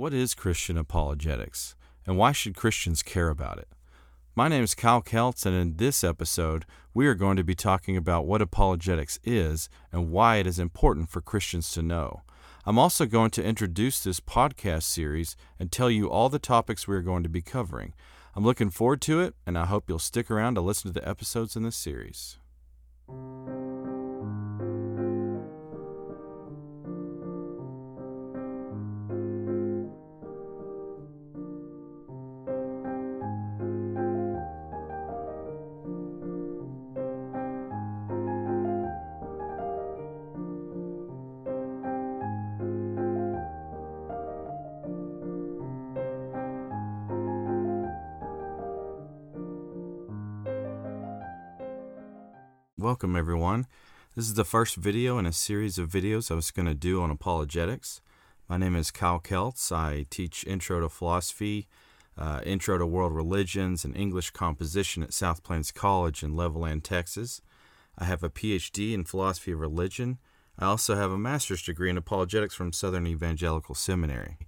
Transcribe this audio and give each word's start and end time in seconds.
What 0.00 0.14
is 0.14 0.34
Christian 0.34 0.78
apologetics, 0.78 1.76
and 2.06 2.16
why 2.16 2.32
should 2.32 2.56
Christians 2.56 3.02
care 3.02 3.28
about 3.28 3.58
it? 3.58 3.68
My 4.34 4.48
name 4.48 4.64
is 4.64 4.74
Kyle 4.74 5.02
Keltz, 5.02 5.44
and 5.44 5.54
in 5.54 5.76
this 5.76 6.02
episode, 6.02 6.64
we 6.94 7.06
are 7.06 7.14
going 7.14 7.36
to 7.36 7.44
be 7.44 7.54
talking 7.54 7.98
about 7.98 8.24
what 8.24 8.40
apologetics 8.40 9.20
is 9.24 9.68
and 9.92 10.10
why 10.10 10.36
it 10.36 10.46
is 10.46 10.58
important 10.58 11.10
for 11.10 11.20
Christians 11.20 11.70
to 11.72 11.82
know. 11.82 12.22
I'm 12.64 12.78
also 12.78 13.04
going 13.04 13.30
to 13.32 13.44
introduce 13.44 14.02
this 14.02 14.20
podcast 14.20 14.84
series 14.84 15.36
and 15.58 15.70
tell 15.70 15.90
you 15.90 16.08
all 16.08 16.30
the 16.30 16.38
topics 16.38 16.88
we 16.88 16.96
are 16.96 17.02
going 17.02 17.22
to 17.22 17.28
be 17.28 17.42
covering. 17.42 17.92
I'm 18.34 18.42
looking 18.42 18.70
forward 18.70 19.02
to 19.02 19.20
it, 19.20 19.34
and 19.46 19.58
I 19.58 19.66
hope 19.66 19.84
you'll 19.86 19.98
stick 19.98 20.30
around 20.30 20.54
to 20.54 20.62
listen 20.62 20.90
to 20.90 20.98
the 20.98 21.06
episodes 21.06 21.56
in 21.56 21.62
this 21.62 21.76
series. 21.76 22.38
Welcome, 52.80 53.14
everyone. 53.14 53.66
This 54.16 54.24
is 54.24 54.34
the 54.34 54.44
first 54.44 54.76
video 54.76 55.18
in 55.18 55.26
a 55.26 55.34
series 55.34 55.76
of 55.76 55.90
videos 55.90 56.30
I 56.30 56.34
was 56.34 56.50
going 56.50 56.64
to 56.64 56.72
do 56.72 57.02
on 57.02 57.10
apologetics. 57.10 58.00
My 58.48 58.56
name 58.56 58.74
is 58.74 58.90
Kyle 58.90 59.20
Keltz. 59.20 59.70
I 59.70 60.06
teach 60.08 60.46
Intro 60.46 60.80
to 60.80 60.88
Philosophy, 60.88 61.68
uh, 62.16 62.40
Intro 62.42 62.78
to 62.78 62.86
World 62.86 63.14
Religions, 63.14 63.84
and 63.84 63.94
English 63.94 64.30
Composition 64.30 65.02
at 65.02 65.12
South 65.12 65.42
Plains 65.42 65.70
College 65.70 66.22
in 66.22 66.32
Levelland, 66.32 66.82
Texas. 66.82 67.42
I 67.98 68.04
have 68.04 68.22
a 68.22 68.30
PhD 68.30 68.94
in 68.94 69.04
Philosophy 69.04 69.52
of 69.52 69.60
Religion. 69.60 70.16
I 70.58 70.64
also 70.64 70.96
have 70.96 71.10
a 71.10 71.18
master's 71.18 71.62
degree 71.62 71.90
in 71.90 71.98
apologetics 71.98 72.54
from 72.54 72.72
Southern 72.72 73.06
Evangelical 73.06 73.74
Seminary. 73.74 74.38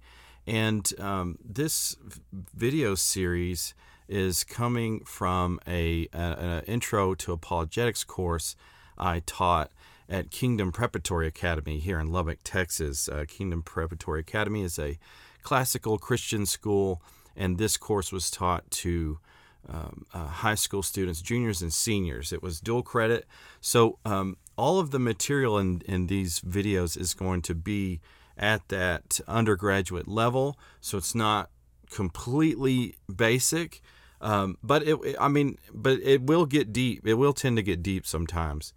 And 0.47 0.91
um, 0.99 1.37
this 1.45 1.95
video 2.31 2.95
series 2.95 3.75
is 4.07 4.43
coming 4.43 5.03
from 5.05 5.59
a, 5.67 6.07
an 6.13 6.63
intro 6.65 7.13
to 7.15 7.31
apologetics 7.31 8.03
course 8.03 8.55
I 8.97 9.21
taught 9.25 9.71
at 10.09 10.31
Kingdom 10.31 10.71
Preparatory 10.71 11.27
Academy 11.27 11.79
here 11.79 11.99
in 11.99 12.11
Lubbock, 12.11 12.39
Texas. 12.43 13.07
Uh, 13.07 13.25
Kingdom 13.27 13.61
Preparatory 13.61 14.19
Academy 14.19 14.61
is 14.63 14.77
a 14.77 14.97
classical 15.41 15.97
Christian 15.97 16.45
school, 16.45 17.01
and 17.35 17.57
this 17.57 17.77
course 17.77 18.11
was 18.11 18.29
taught 18.29 18.69
to 18.71 19.19
um, 19.67 20.05
uh, 20.13 20.27
high 20.27 20.55
school 20.55 20.83
students, 20.83 21.21
juniors 21.21 21.61
and 21.61 21.73
seniors. 21.73 22.33
It 22.33 22.43
was 22.43 22.59
dual 22.59 22.83
credit. 22.83 23.25
So, 23.61 23.97
um, 24.05 24.37
all 24.57 24.79
of 24.79 24.91
the 24.91 24.99
material 24.99 25.57
in, 25.57 25.81
in 25.85 26.07
these 26.07 26.41
videos 26.41 26.99
is 26.99 27.13
going 27.13 27.41
to 27.43 27.55
be 27.55 28.01
at 28.37 28.67
that 28.67 29.19
undergraduate 29.27 30.07
level. 30.07 30.59
So, 30.81 30.97
it's 30.97 31.15
not 31.15 31.49
completely 31.89 32.95
basic. 33.13 33.81
Um, 34.23 34.57
but 34.63 34.87
it, 34.87 34.97
I 35.19 35.27
mean, 35.27 35.57
but 35.73 35.99
it 36.01 36.23
will 36.23 36.45
get 36.45 36.71
deep. 36.71 37.05
It 37.05 37.15
will 37.15 37.33
tend 37.33 37.57
to 37.57 37.61
get 37.61 37.83
deep 37.83 38.07
sometimes. 38.07 38.73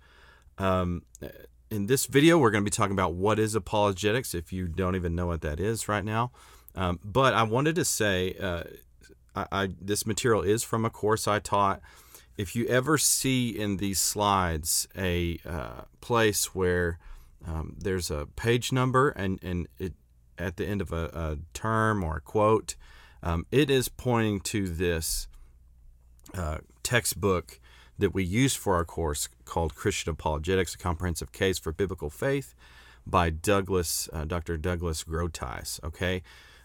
Um, 0.59 1.03
in 1.71 1.87
this 1.87 2.07
video, 2.07 2.37
we're 2.37 2.51
going 2.51 2.65
to 2.65 2.69
be 2.69 2.75
talking 2.75 2.93
about 2.93 3.15
what 3.15 3.39
is 3.39 3.55
apologetics. 3.55 4.35
If 4.35 4.53
you 4.53 4.67
don't 4.67 4.97
even 4.97 5.15
know 5.15 5.27
what 5.27 5.43
that 5.43 5.61
is 5.61 5.89
right 5.89 6.05
now, 6.05 6.33
um, 6.75 6.99
but 7.05 7.33
I 7.33 7.45
wanted 7.45 7.77
to 7.77 7.85
say, 7.85 8.35
uh, 8.41 8.65
I, 9.37 9.47
I, 9.53 9.69
this 9.81 10.05
material 10.05 10.43
is 10.43 10.65
from 10.65 10.85
a 10.85 10.91
course 10.91 11.29
I 11.29 11.39
taught. 11.39 11.81
If 12.37 12.57
you 12.57 12.67
ever 12.67 12.99
see 12.99 13.51
in 13.51 13.77
these 13.77 14.01
slides 14.01 14.89
a 14.99 15.39
uh, 15.47 15.83
place 16.01 16.57
where 16.57 16.99
um, 17.47 17.77
there's 17.79 18.11
a 18.11 18.27
page 18.35 18.73
number 18.73 19.11
and 19.11 19.39
and 19.43 19.69
it 19.79 19.95
at 20.39 20.57
the 20.57 20.67
end 20.67 20.83
of 20.83 20.93
a, 20.93 21.05
a 21.15 21.39
term 21.55 22.03
or 22.03 22.17
a 22.17 22.21
quote, 22.21 22.75
um, 23.23 23.47
it 23.51 23.71
is 23.71 23.89
pointing 23.89 24.41
to 24.41 24.69
this 24.69 25.29
uh, 26.35 26.59
textbook 26.83 27.61
that 27.99 28.15
we 28.15 28.25
use 28.25 28.55
for 28.55 28.75
our 28.75 28.85
course 28.85 29.29
called 29.45 29.75
Christian 29.75 30.11
Apologetics: 30.11 30.75
A 30.75 30.79
Comprehensive 30.79 31.33
Case 31.33 31.59
for 31.59 31.73
Biblical 31.73 32.11
Faith 32.11 32.55
by 33.07 33.31
Douglas, 33.31 34.09
uh, 34.13 34.25
Dr. 34.25 34.57
Douglas 34.57 35.05
Groothuis. 35.05 35.83
Okay, 35.85 36.23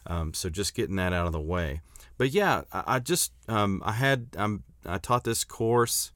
um, 0.07 0.33
so 0.33 0.49
just 0.49 0.75
getting 0.75 0.95
that 0.95 1.13
out 1.13 1.27
of 1.27 1.33
the 1.33 1.39
way. 1.39 1.81
But 2.17 2.31
yeah, 2.31 2.63
I, 2.71 2.83
I 2.95 2.99
just 2.99 3.31
um, 3.47 3.81
I 3.85 3.93
had 3.93 4.27
um, 4.37 4.63
I 4.85 4.97
taught 4.97 5.23
this 5.23 5.43
course 5.43 6.11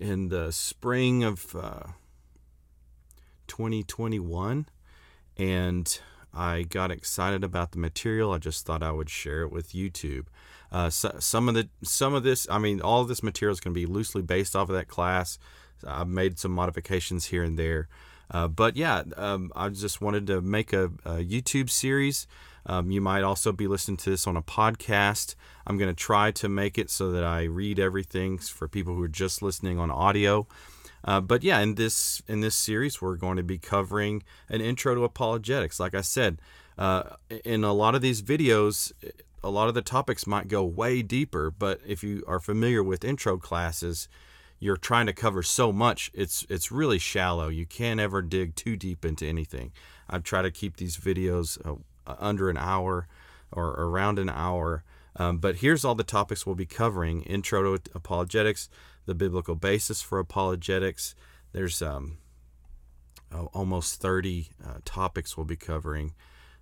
in 0.00 0.28
the 0.28 0.50
spring 0.50 1.22
of 1.22 1.54
uh, 1.54 1.88
2021, 3.46 4.66
and 5.36 6.00
I 6.34 6.62
got 6.62 6.90
excited 6.90 7.44
about 7.44 7.72
the 7.72 7.78
material. 7.78 8.32
I 8.32 8.38
just 8.38 8.66
thought 8.66 8.82
I 8.82 8.92
would 8.92 9.10
share 9.10 9.42
it 9.42 9.52
with 9.52 9.72
YouTube. 9.72 10.26
Uh, 10.72 10.90
so, 10.90 11.14
some 11.20 11.48
of 11.48 11.54
the 11.54 11.68
some 11.82 12.14
of 12.14 12.22
this, 12.24 12.46
I 12.50 12.58
mean, 12.58 12.80
all 12.80 13.00
of 13.00 13.08
this 13.08 13.22
material 13.22 13.52
is 13.52 13.60
going 13.60 13.74
to 13.74 13.80
be 13.80 13.86
loosely 13.86 14.22
based 14.22 14.56
off 14.56 14.68
of 14.68 14.74
that 14.74 14.88
class. 14.88 15.38
I've 15.86 16.08
made 16.08 16.38
some 16.38 16.52
modifications 16.52 17.26
here 17.26 17.44
and 17.44 17.58
there, 17.58 17.88
uh, 18.30 18.48
but 18.48 18.76
yeah, 18.76 19.02
um, 19.16 19.52
I 19.54 19.68
just 19.68 20.00
wanted 20.00 20.26
to 20.28 20.40
make 20.40 20.72
a, 20.72 20.84
a 21.04 21.16
YouTube 21.22 21.70
series. 21.70 22.26
Um, 22.66 22.90
you 22.90 23.00
might 23.00 23.22
also 23.22 23.52
be 23.52 23.66
listening 23.66 23.98
to 23.98 24.10
this 24.10 24.26
on 24.26 24.36
a 24.36 24.42
podcast. 24.42 25.34
I'm 25.66 25.76
going 25.76 25.94
to 25.94 25.94
try 25.94 26.30
to 26.32 26.48
make 26.48 26.78
it 26.78 26.90
so 26.90 27.12
that 27.12 27.22
I 27.22 27.44
read 27.44 27.78
everything 27.78 28.38
for 28.38 28.68
people 28.68 28.94
who 28.94 29.02
are 29.02 29.08
just 29.08 29.42
listening 29.42 29.78
on 29.78 29.90
audio. 29.90 30.46
Uh, 31.04 31.20
but 31.20 31.42
yeah, 31.42 31.60
in 31.60 31.74
this 31.74 32.22
in 32.26 32.40
this 32.40 32.54
series, 32.54 33.02
we're 33.02 33.16
going 33.16 33.36
to 33.36 33.42
be 33.42 33.58
covering 33.58 34.22
an 34.48 34.60
intro 34.60 34.94
to 34.94 35.04
apologetics. 35.04 35.78
Like 35.78 35.94
I 35.94 36.00
said, 36.00 36.40
uh, 36.78 37.02
in 37.44 37.62
a 37.62 37.72
lot 37.72 37.94
of 37.94 38.00
these 38.00 38.22
videos, 38.22 38.92
a 39.42 39.50
lot 39.50 39.68
of 39.68 39.74
the 39.74 39.82
topics 39.82 40.26
might 40.26 40.48
go 40.48 40.64
way 40.64 41.02
deeper, 41.02 41.50
but 41.50 41.80
if 41.86 42.02
you 42.02 42.24
are 42.26 42.40
familiar 42.40 42.82
with 42.82 43.04
intro 43.04 43.36
classes, 43.36 44.08
you're 44.58 44.78
trying 44.78 45.04
to 45.04 45.12
cover 45.12 45.42
so 45.42 45.72
much, 45.72 46.10
it's 46.14 46.46
it's 46.48 46.72
really 46.72 46.98
shallow. 46.98 47.48
You 47.48 47.66
can't 47.66 48.00
ever 48.00 48.22
dig 48.22 48.54
too 48.54 48.76
deep 48.76 49.04
into 49.04 49.26
anything. 49.26 49.72
I 50.08 50.18
try 50.18 50.40
to 50.40 50.50
keep 50.50 50.76
these 50.78 50.96
videos 50.96 51.58
uh, 51.66 52.14
under 52.18 52.48
an 52.48 52.56
hour 52.56 53.06
or 53.52 53.70
around 53.72 54.18
an 54.18 54.30
hour. 54.30 54.82
Um, 55.16 55.38
but 55.38 55.56
here's 55.56 55.84
all 55.84 55.94
the 55.94 56.02
topics 56.02 56.46
we'll 56.46 56.54
be 56.54 56.66
covering: 56.66 57.22
intro 57.22 57.76
to 57.76 57.90
apologetics, 57.94 58.70
the 59.06 59.14
biblical 59.14 59.54
basis 59.54 60.02
for 60.02 60.18
apologetics. 60.18 61.14
There's 61.52 61.80
um, 61.82 62.18
almost 63.52 64.00
30 64.00 64.48
uh, 64.64 64.78
topics 64.84 65.36
we'll 65.36 65.46
be 65.46 65.56
covering. 65.56 66.14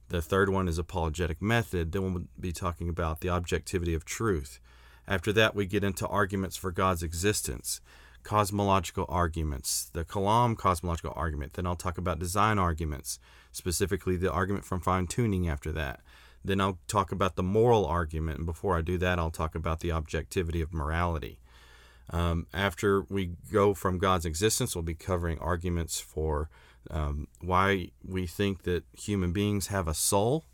The 0.08 0.22
third 0.22 0.50
one 0.50 0.68
is 0.68 0.78
apologetic 0.78 1.40
method. 1.40 1.92
Then 1.92 2.02
we'll 2.02 2.24
be 2.38 2.52
talking 2.52 2.88
about 2.88 3.20
the 3.20 3.30
objectivity 3.30 3.94
of 3.94 4.04
truth. 4.04 4.60
After 5.06 5.32
that, 5.32 5.54
we 5.54 5.66
get 5.66 5.84
into 5.84 6.06
arguments 6.06 6.56
for 6.56 6.70
God's 6.70 7.02
existence, 7.02 7.80
cosmological 8.22 9.06
arguments, 9.08 9.90
the 9.92 10.04
Kalam 10.04 10.56
cosmological 10.56 11.12
argument. 11.16 11.54
Then 11.54 11.66
I'll 11.66 11.76
talk 11.76 11.98
about 11.98 12.18
design 12.18 12.58
arguments, 12.58 13.18
specifically 13.50 14.16
the 14.16 14.30
argument 14.30 14.64
from 14.64 14.80
fine 14.80 15.06
tuning 15.06 15.48
after 15.48 15.72
that. 15.72 16.00
Then 16.44 16.60
I'll 16.60 16.78
talk 16.88 17.12
about 17.12 17.36
the 17.36 17.42
moral 17.42 17.86
argument. 17.86 18.38
And 18.38 18.46
before 18.46 18.76
I 18.76 18.80
do 18.80 18.98
that, 18.98 19.18
I'll 19.18 19.30
talk 19.30 19.54
about 19.54 19.80
the 19.80 19.92
objectivity 19.92 20.60
of 20.60 20.72
morality. 20.72 21.40
Um, 22.12 22.46
after 22.52 23.02
we 23.08 23.32
go 23.50 23.72
from 23.72 23.98
God's 23.98 24.26
existence, 24.26 24.76
we'll 24.76 24.82
be 24.82 24.94
covering 24.94 25.38
arguments 25.38 25.98
for 25.98 26.50
um, 26.90 27.26
why 27.40 27.90
we 28.06 28.26
think 28.26 28.64
that 28.64 28.84
human 28.92 29.32
beings 29.32 29.68
have 29.68 29.88
a 29.88 29.94
soul. 29.94 30.44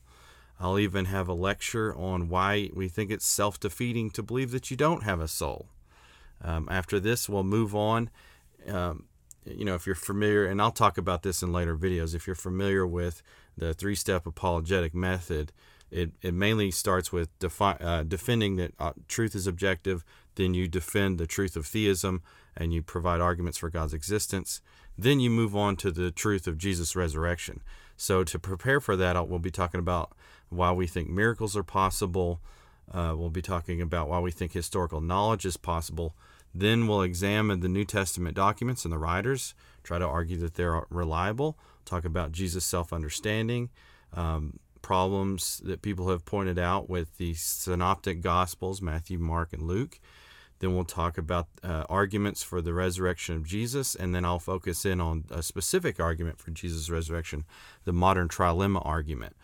I'll 0.61 0.79
even 0.79 1.07
have 1.07 1.29
a 1.29 1.35
lecture 1.35 1.95
on 1.97 2.29
why 2.29 2.71
we 2.75 2.89
think 2.89 3.11
it's 3.11 3.27
self 3.27 3.59
defeating 3.59 4.11
to 4.11 4.23
believe 4.23 4.51
that 4.53 4.71
you 4.71 4.77
don't 4.77 5.03
have 5.03 5.21
a 5.21 5.29
soul. 5.29 5.69
Um, 6.43 6.69
after 6.71 7.01
this, 7.01 7.29
we'll 7.29 7.45
move 7.45 7.75
on. 7.75 8.11
Um, 8.67 9.05
you 9.45 9.65
know, 9.65 9.75
if 9.75 9.87
you're 9.87 9.95
familiar, 9.95 10.47
and 10.47 10.61
I'll 10.61 10.71
talk 10.71 10.99
about 10.99 11.23
this 11.23 11.43
in 11.43 11.53
later 11.53 11.77
videos, 11.77 12.15
if 12.15 12.27
you're 12.27 12.37
familiar 12.37 12.87
with 12.87 13.23
the 13.57 13.75
three 13.75 13.95
step 13.95 14.27
apologetic 14.27 14.95
method, 14.95 15.53
it, 15.91 16.13
it 16.23 16.35
mainly 16.35 16.71
starts 16.71 17.13
with 17.13 17.37
defi- 17.39 17.81
uh, 17.81 18.03
defending 18.03 18.57
that 18.57 18.73
uh, 18.79 18.93
truth 19.07 19.35
is 19.35 19.47
objective, 19.47 20.05
then 20.35 20.55
you 20.55 20.69
defend 20.69 21.19
the 21.19 21.27
truth 21.27 21.57
of 21.57 21.67
theism 21.67 22.23
and 22.57 22.73
you 22.73 22.83
provide 22.83 23.21
arguments 23.21 23.59
for 23.59 23.71
God's 23.71 23.95
existence. 23.95 24.61
Then 24.97 25.21
you 25.21 25.31
move 25.31 25.57
on 25.57 25.77
to 25.77 25.91
the 25.91 26.11
truth 26.11 26.47
of 26.47 26.59
Jesus' 26.59 26.97
resurrection. 26.97 27.63
So, 27.97 28.25
to 28.25 28.39
prepare 28.39 28.81
for 28.81 28.97
that, 28.97 29.29
we'll 29.29 29.39
be 29.39 29.51
talking 29.51 29.81
about 29.81 30.13
why 30.49 30.73
we 30.73 30.87
think 30.87 31.09
miracles 31.09 31.57
are 31.57 31.63
possible. 31.63 32.41
Uh, 32.93 33.15
we'll 33.17 33.31
be 33.31 33.43
talking 33.43 33.81
about 33.81 34.09
why 34.09 34.19
we 34.19 34.31
think 34.31 34.53
historical 34.53 35.01
knowledge 35.01 35.45
is 35.45 35.57
possible. 35.57 36.15
Then 36.55 36.87
we'll 36.87 37.03
examine 37.03 37.61
the 37.61 37.69
New 37.69 37.85
Testament 37.85 38.35
documents 38.35 38.85
and 38.85 38.93
the 38.93 38.99
writers, 38.99 39.55
try 39.83 39.99
to 39.99 40.07
argue 40.07 40.39
that 40.39 40.55
they're 40.55 40.87
reliable, 40.91 41.59
talk 41.85 42.05
about 42.05 42.33
Jesus' 42.33 42.65
self 42.65 42.93
understanding, 42.93 43.71
um, 44.15 44.59
problems 44.83 45.61
that 45.65 45.83
people 45.83 46.09
have 46.09 46.25
pointed 46.25 46.59
out 46.59 46.89
with 46.89 47.17
the 47.19 47.35
synoptic 47.35 48.21
gospels 48.21 48.83
Matthew, 48.83 49.19
Mark, 49.19 49.53
and 49.53 49.63
Luke. 49.63 50.01
Then 50.61 50.75
we'll 50.75 50.85
talk 50.85 51.19
about 51.19 51.47
uh, 51.63 51.85
arguments 51.89 52.43
for 52.43 52.61
the 52.61 52.75
resurrection 52.75 53.37
of 53.37 53.47
Jesus, 53.47 53.95
and 53.95 54.15
then 54.15 54.25
I'll 54.25 54.41
focus 54.41 54.85
in 54.85 55.01
on 55.01 55.25
a 55.31 55.43
specific 55.43 56.01
argument 56.01 56.39
for 56.39 56.51
Jesus' 56.51 56.91
resurrection, 56.91 57.45
the 57.85 57.93
modern 57.93 58.29
trilemma 58.29 58.85
argument. 58.85 59.37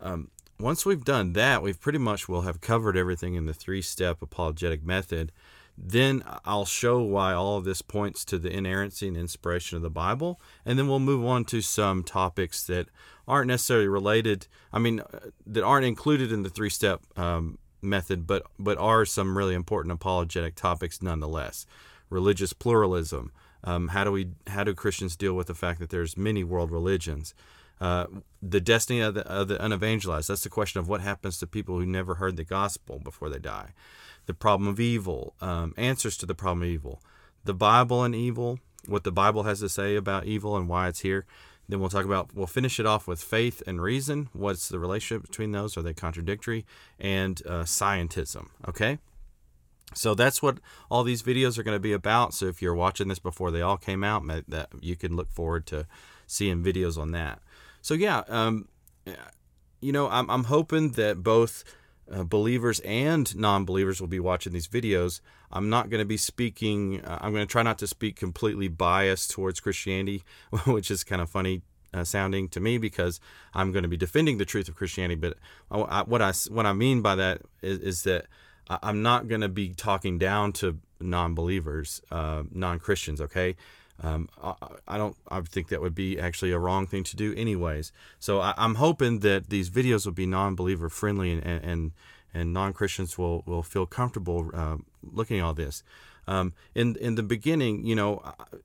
Um, 0.00 0.30
once 0.58 0.86
we've 0.86 1.04
done 1.04 1.34
that, 1.34 1.62
we've 1.62 1.80
pretty 1.80 1.98
much 1.98 2.28
will 2.28 2.42
have 2.42 2.62
covered 2.62 2.96
everything 2.96 3.34
in 3.34 3.44
the 3.44 3.52
three-step 3.52 4.22
apologetic 4.22 4.82
method. 4.82 5.30
Then 5.78 6.22
I'll 6.44 6.64
show 6.64 7.00
why 7.00 7.32
all 7.32 7.58
of 7.58 7.64
this 7.64 7.82
points 7.82 8.24
to 8.26 8.38
the 8.38 8.50
inerrancy 8.50 9.08
and 9.08 9.16
inspiration 9.16 9.76
of 9.76 9.82
the 9.82 9.90
Bible, 9.90 10.40
and 10.64 10.78
then 10.78 10.88
we'll 10.88 11.00
move 11.00 11.24
on 11.24 11.44
to 11.46 11.60
some 11.60 12.02
topics 12.02 12.66
that 12.66 12.88
aren't 13.28 13.48
necessarily 13.48 13.88
related. 13.88 14.46
I 14.72 14.78
mean, 14.78 15.00
uh, 15.00 15.30
that 15.46 15.62
aren't 15.62 15.84
included 15.84 16.32
in 16.32 16.42
the 16.44 16.48
three-step 16.48 17.02
um, 17.16 17.58
method, 17.82 18.26
but 18.26 18.44
but 18.58 18.78
are 18.78 19.04
some 19.04 19.36
really 19.36 19.54
important 19.54 19.92
apologetic 19.92 20.54
topics 20.54 21.02
nonetheless. 21.02 21.66
Religious 22.08 22.52
pluralism. 22.52 23.32
Um, 23.64 23.88
how 23.88 24.04
do 24.04 24.12
we 24.12 24.28
how 24.46 24.64
do 24.64 24.74
Christians 24.74 25.16
deal 25.16 25.34
with 25.34 25.48
the 25.48 25.54
fact 25.54 25.80
that 25.80 25.90
there's 25.90 26.16
many 26.16 26.44
world 26.44 26.70
religions? 26.70 27.34
Uh, 27.80 28.06
the 28.40 28.60
destiny 28.60 29.00
of 29.00 29.14
the, 29.14 29.26
of 29.26 29.48
the 29.48 29.62
unevangelized. 29.62 30.28
That's 30.28 30.42
the 30.42 30.48
question 30.48 30.80
of 30.80 30.88
what 30.88 31.02
happens 31.02 31.38
to 31.38 31.46
people 31.46 31.78
who 31.78 31.84
never 31.84 32.14
heard 32.14 32.36
the 32.36 32.44
gospel 32.44 32.98
before 32.98 33.28
they 33.28 33.38
die. 33.38 33.74
The 34.26 34.34
problem 34.34 34.68
of 34.68 34.78
evil. 34.78 35.34
Um, 35.40 35.74
answers 35.76 36.16
to 36.18 36.26
the 36.26 36.34
problem 36.34 36.62
of 36.62 36.68
evil. 36.68 37.02
The 37.44 37.54
Bible 37.54 38.02
and 38.04 38.14
evil. 38.14 38.58
What 38.86 39.04
the 39.04 39.12
Bible 39.12 39.44
has 39.44 39.60
to 39.60 39.68
say 39.68 39.96
about 39.96 40.26
evil 40.26 40.56
and 40.56 40.68
why 40.68 40.88
it's 40.88 41.00
here. 41.00 41.26
Then 41.68 41.80
we'll 41.80 41.88
talk 41.88 42.04
about, 42.04 42.34
we'll 42.34 42.46
finish 42.46 42.78
it 42.78 42.86
off 42.86 43.08
with 43.08 43.20
faith 43.20 43.62
and 43.66 43.82
reason. 43.82 44.28
What's 44.32 44.68
the 44.68 44.78
relationship 44.78 45.26
between 45.26 45.50
those? 45.50 45.76
Are 45.76 45.82
they 45.82 45.94
contradictory? 45.94 46.64
And 47.00 47.42
uh, 47.44 47.64
scientism. 47.64 48.48
Okay? 48.68 48.98
So 49.94 50.14
that's 50.14 50.42
what 50.42 50.58
all 50.90 51.02
these 51.02 51.22
videos 51.22 51.58
are 51.58 51.62
going 51.62 51.76
to 51.76 51.80
be 51.80 51.92
about. 51.92 52.34
So 52.34 52.46
if 52.46 52.60
you're 52.60 52.74
watching 52.74 53.08
this 53.08 53.18
before 53.18 53.50
they 53.50 53.62
all 53.62 53.76
came 53.76 54.04
out, 54.04 54.24
that 54.48 54.68
you 54.80 54.94
can 54.94 55.16
look 55.16 55.30
forward 55.30 55.66
to 55.66 55.86
seeing 56.26 56.62
videos 56.62 56.98
on 56.98 57.12
that. 57.12 57.40
So 57.82 57.94
yeah, 57.94 58.22
um, 58.28 58.68
you 59.80 59.92
know, 59.92 60.08
I'm, 60.08 60.30
I'm 60.30 60.44
hoping 60.44 60.92
that 60.92 61.22
both 61.22 61.64
uh, 62.12 62.24
believers 62.24 62.80
and 62.80 63.34
non-believers 63.36 64.00
will 64.00 64.08
be 64.08 64.20
watching 64.20 64.52
these 64.52 64.68
videos. 64.68 65.20
I'm 65.50 65.68
not 65.68 65.90
going 65.90 66.00
to 66.00 66.06
be 66.06 66.16
speaking. 66.16 67.04
Uh, 67.04 67.18
I'm 67.20 67.32
going 67.32 67.46
to 67.46 67.50
try 67.50 67.62
not 67.62 67.78
to 67.78 67.86
speak 67.86 68.16
completely 68.16 68.68
biased 68.68 69.30
towards 69.30 69.60
Christianity, 69.60 70.22
which 70.66 70.90
is 70.90 71.04
kind 71.04 71.20
of 71.20 71.30
funny 71.30 71.62
uh, 71.94 72.04
sounding 72.04 72.48
to 72.50 72.60
me 72.60 72.78
because 72.78 73.20
I'm 73.54 73.72
going 73.72 73.82
to 73.82 73.88
be 73.88 73.96
defending 73.96 74.38
the 74.38 74.44
truth 74.44 74.68
of 74.68 74.76
Christianity. 74.76 75.20
But 75.20 75.36
I, 75.70 75.80
I, 75.80 76.02
what 76.02 76.22
I 76.22 76.32
what 76.50 76.66
I 76.66 76.72
mean 76.72 77.02
by 77.02 77.14
that 77.16 77.42
is, 77.62 77.78
is 77.80 78.02
that 78.04 78.26
I'm 78.68 79.02
not 79.02 79.28
going 79.28 79.42
to 79.42 79.48
be 79.48 79.70
talking 79.74 80.18
down 80.18 80.52
to 80.54 80.78
non-believers, 81.00 82.02
uh, 82.10 82.44
non-Christians. 82.50 83.20
Okay. 83.20 83.56
Um, 84.02 84.28
I, 84.42 84.54
I, 84.86 84.98
don't. 84.98 85.16
I 85.30 85.40
think 85.40 85.68
that 85.68 85.80
would 85.80 85.94
be 85.94 86.18
actually 86.18 86.52
a 86.52 86.58
wrong 86.58 86.86
thing 86.86 87.02
to 87.04 87.16
do, 87.16 87.34
anyways. 87.34 87.92
So 88.18 88.40
I, 88.40 88.54
am 88.56 88.76
hoping 88.76 89.20
that 89.20 89.48
these 89.48 89.70
videos 89.70 90.04
will 90.04 90.12
be 90.12 90.26
non-believer 90.26 90.88
friendly 90.88 91.32
and 91.32 91.44
and, 91.44 91.92
and 92.34 92.52
non-Christians 92.52 93.16
will 93.16 93.42
will 93.46 93.62
feel 93.62 93.86
comfortable 93.86 94.50
uh, 94.52 94.76
looking 95.02 95.38
at 95.38 95.44
all 95.44 95.54
this. 95.54 95.82
Um, 96.28 96.52
in 96.74 96.96
in 96.96 97.14
the 97.14 97.22
beginning, 97.22 97.86
you 97.86 97.94
know, 97.94 98.22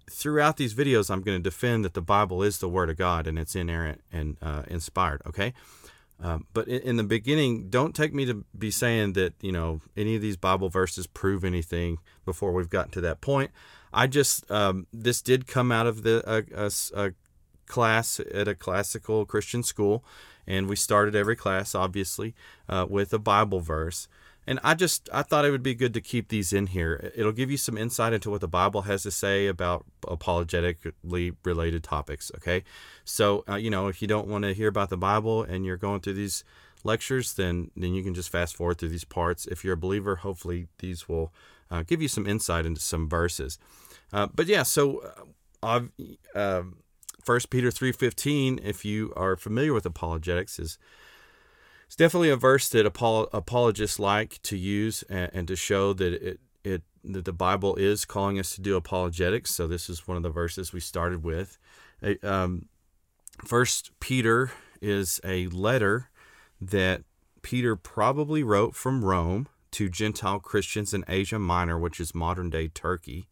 throughout 0.10 0.58
these 0.58 0.74
videos, 0.74 1.10
I'm 1.10 1.22
going 1.22 1.38
to 1.38 1.44
defend 1.44 1.86
that 1.86 1.94
the 1.94 2.02
Bible 2.02 2.44
is 2.44 2.58
the 2.58 2.70
Word 2.70 2.90
of 2.90 2.98
God 2.98 3.28
and 3.28 3.40
it's 3.40 3.56
inerrant 3.56 4.02
and 4.12 4.38
uh, 4.42 4.64
inspired. 4.68 5.22
Okay. 5.26 5.54
Um, 6.24 6.46
but 6.54 6.68
in, 6.68 6.82
in, 6.82 6.96
the 6.98 7.04
beginning, 7.04 7.70
don't 7.70 7.96
take 7.96 8.14
me 8.14 8.26
to 8.26 8.46
be 8.56 8.70
saying 8.70 9.14
that 9.14 9.34
you 9.42 9.52
know 9.52 9.82
any 9.96 10.16
of 10.16 10.22
these 10.22 10.38
Bible 10.38 10.70
verses 10.70 11.08
prove 11.08 11.44
anything 11.44 11.98
before 12.26 12.52
we've 12.52 12.70
gotten 12.70 12.92
to 12.92 13.02
that 13.02 13.22
point. 13.22 13.52
I 13.94 14.08
just 14.08 14.50
um, 14.52 14.88
this 14.94 15.22
did 15.22 15.48
come 15.48 15.72
out 15.72 15.88
of 15.88 16.04
the 16.04 16.24
a, 16.26 16.66
a, 16.66 17.08
a, 17.08 17.12
class 17.68 18.20
at 18.34 18.48
a 18.48 18.56
classical 18.56 19.26
Christian 19.26 19.64
school, 19.64 20.04
and 20.46 20.68
we 20.68 20.76
started 20.76 21.16
every 21.16 21.36
class 21.36 21.74
obviously 21.76 22.34
uh, 22.68 22.86
with 22.90 23.14
a 23.14 23.20
Bible 23.20 23.60
verse. 23.60 24.08
And 24.48 24.60
I 24.64 24.74
just 24.74 25.08
I 25.14 25.22
thought 25.22 25.46
it 25.46 25.52
would 25.52 25.64
be 25.64 25.76
good 25.76 25.94
to 25.94 26.02
keep 26.02 26.30
these 26.30 26.52
in 26.52 26.68
here. 26.68 27.12
It'll 27.16 27.32
give 27.32 27.52
you 27.52 27.58
some 27.58 27.78
insight 27.78 28.12
into 28.12 28.32
what 28.32 28.42
the 28.42 28.48
Bible 28.48 28.84
has 28.84 29.04
to 29.04 29.12
say 29.12 29.48
about 29.48 29.86
apologetically 30.08 31.34
related 31.46 31.84
topics. 31.84 32.32
Okay, 32.38 32.64
so 33.06 33.44
uh, 33.48 33.56
you 33.56 33.70
know 33.70 33.88
if 33.88 34.02
you 34.02 34.08
don't 34.08 34.28
want 34.28 34.44
to 34.46 34.54
hear 34.54 34.68
about 34.68 34.90
the 34.90 34.98
Bible 34.98 35.44
and 35.44 35.66
you're 35.66 35.78
going 35.78 36.02
through 36.02 36.16
these 36.16 36.44
lectures, 36.86 37.34
then 37.34 37.72
then 37.76 37.94
you 37.94 38.04
can 38.04 38.14
just 38.14 38.30
fast 38.30 38.56
forward 38.56 38.78
through 38.78 38.90
these 38.90 39.06
parts. 39.06 39.46
If 39.48 39.64
you're 39.64 39.74
a 39.74 39.78
believer, 39.78 40.18
hopefully 40.18 40.68
these 40.78 41.10
will 41.10 41.34
uh, 41.70 41.84
give 41.84 42.02
you 42.02 42.08
some 42.08 42.28
insight 42.28 42.66
into 42.66 42.82
some 42.82 43.10
verses. 43.10 43.58
Uh, 44.14 44.28
but 44.34 44.48
yeah, 44.48 44.64
so 44.64 45.04
uh, 45.64 45.82
um, 46.36 46.78
First 47.24 47.50
Peter 47.50 47.72
three 47.72 47.92
fifteen, 47.92 48.60
if 48.64 48.86
you 48.86 49.14
are 49.16 49.36
familiar 49.36 49.74
with 49.74 49.86
apologetics, 49.86 50.60
is 50.60 50.78
it's 51.86 51.96
definitely 51.96 52.30
a 52.30 52.38
verse 52.38 52.70
that 52.70 52.86
apologists 52.86 54.00
like 54.00 54.40
to 54.44 54.56
use 54.56 55.04
and, 55.10 55.30
and 55.34 55.48
to 55.48 55.56
show 55.56 55.94
that 55.94 56.14
it 56.14 56.40
it 56.64 56.84
that 57.04 57.26
the 57.26 57.34
Bible 57.34 57.76
is 57.76 58.06
calling 58.06 58.40
us 58.40 58.56
to 58.56 58.62
do 58.62 58.76
apologetics. 58.76 59.52
So 59.52 59.68
this 59.68 59.90
is 59.90 60.08
one 60.08 60.18
of 60.18 60.24
the 60.24 60.30
verses 60.30 60.72
we 60.72 60.80
started 60.80 61.24
with. 61.24 61.58
Um, 62.24 62.70
First 63.46 63.92
Peter 64.00 64.52
is 64.82 65.20
a 65.24 65.48
letter 65.48 66.11
that 66.62 67.02
Peter 67.42 67.76
probably 67.76 68.44
wrote 68.44 68.76
from 68.76 69.04
Rome 69.04 69.48
to 69.72 69.90
Gentile 69.90 70.40
Christians 70.40 70.94
in 70.94 71.04
Asia 71.08 71.40
Minor, 71.40 71.80
which 71.80 72.00
is 72.00 72.14
modern 72.14 72.50
day 72.50 72.68
Turkey. 72.68 73.28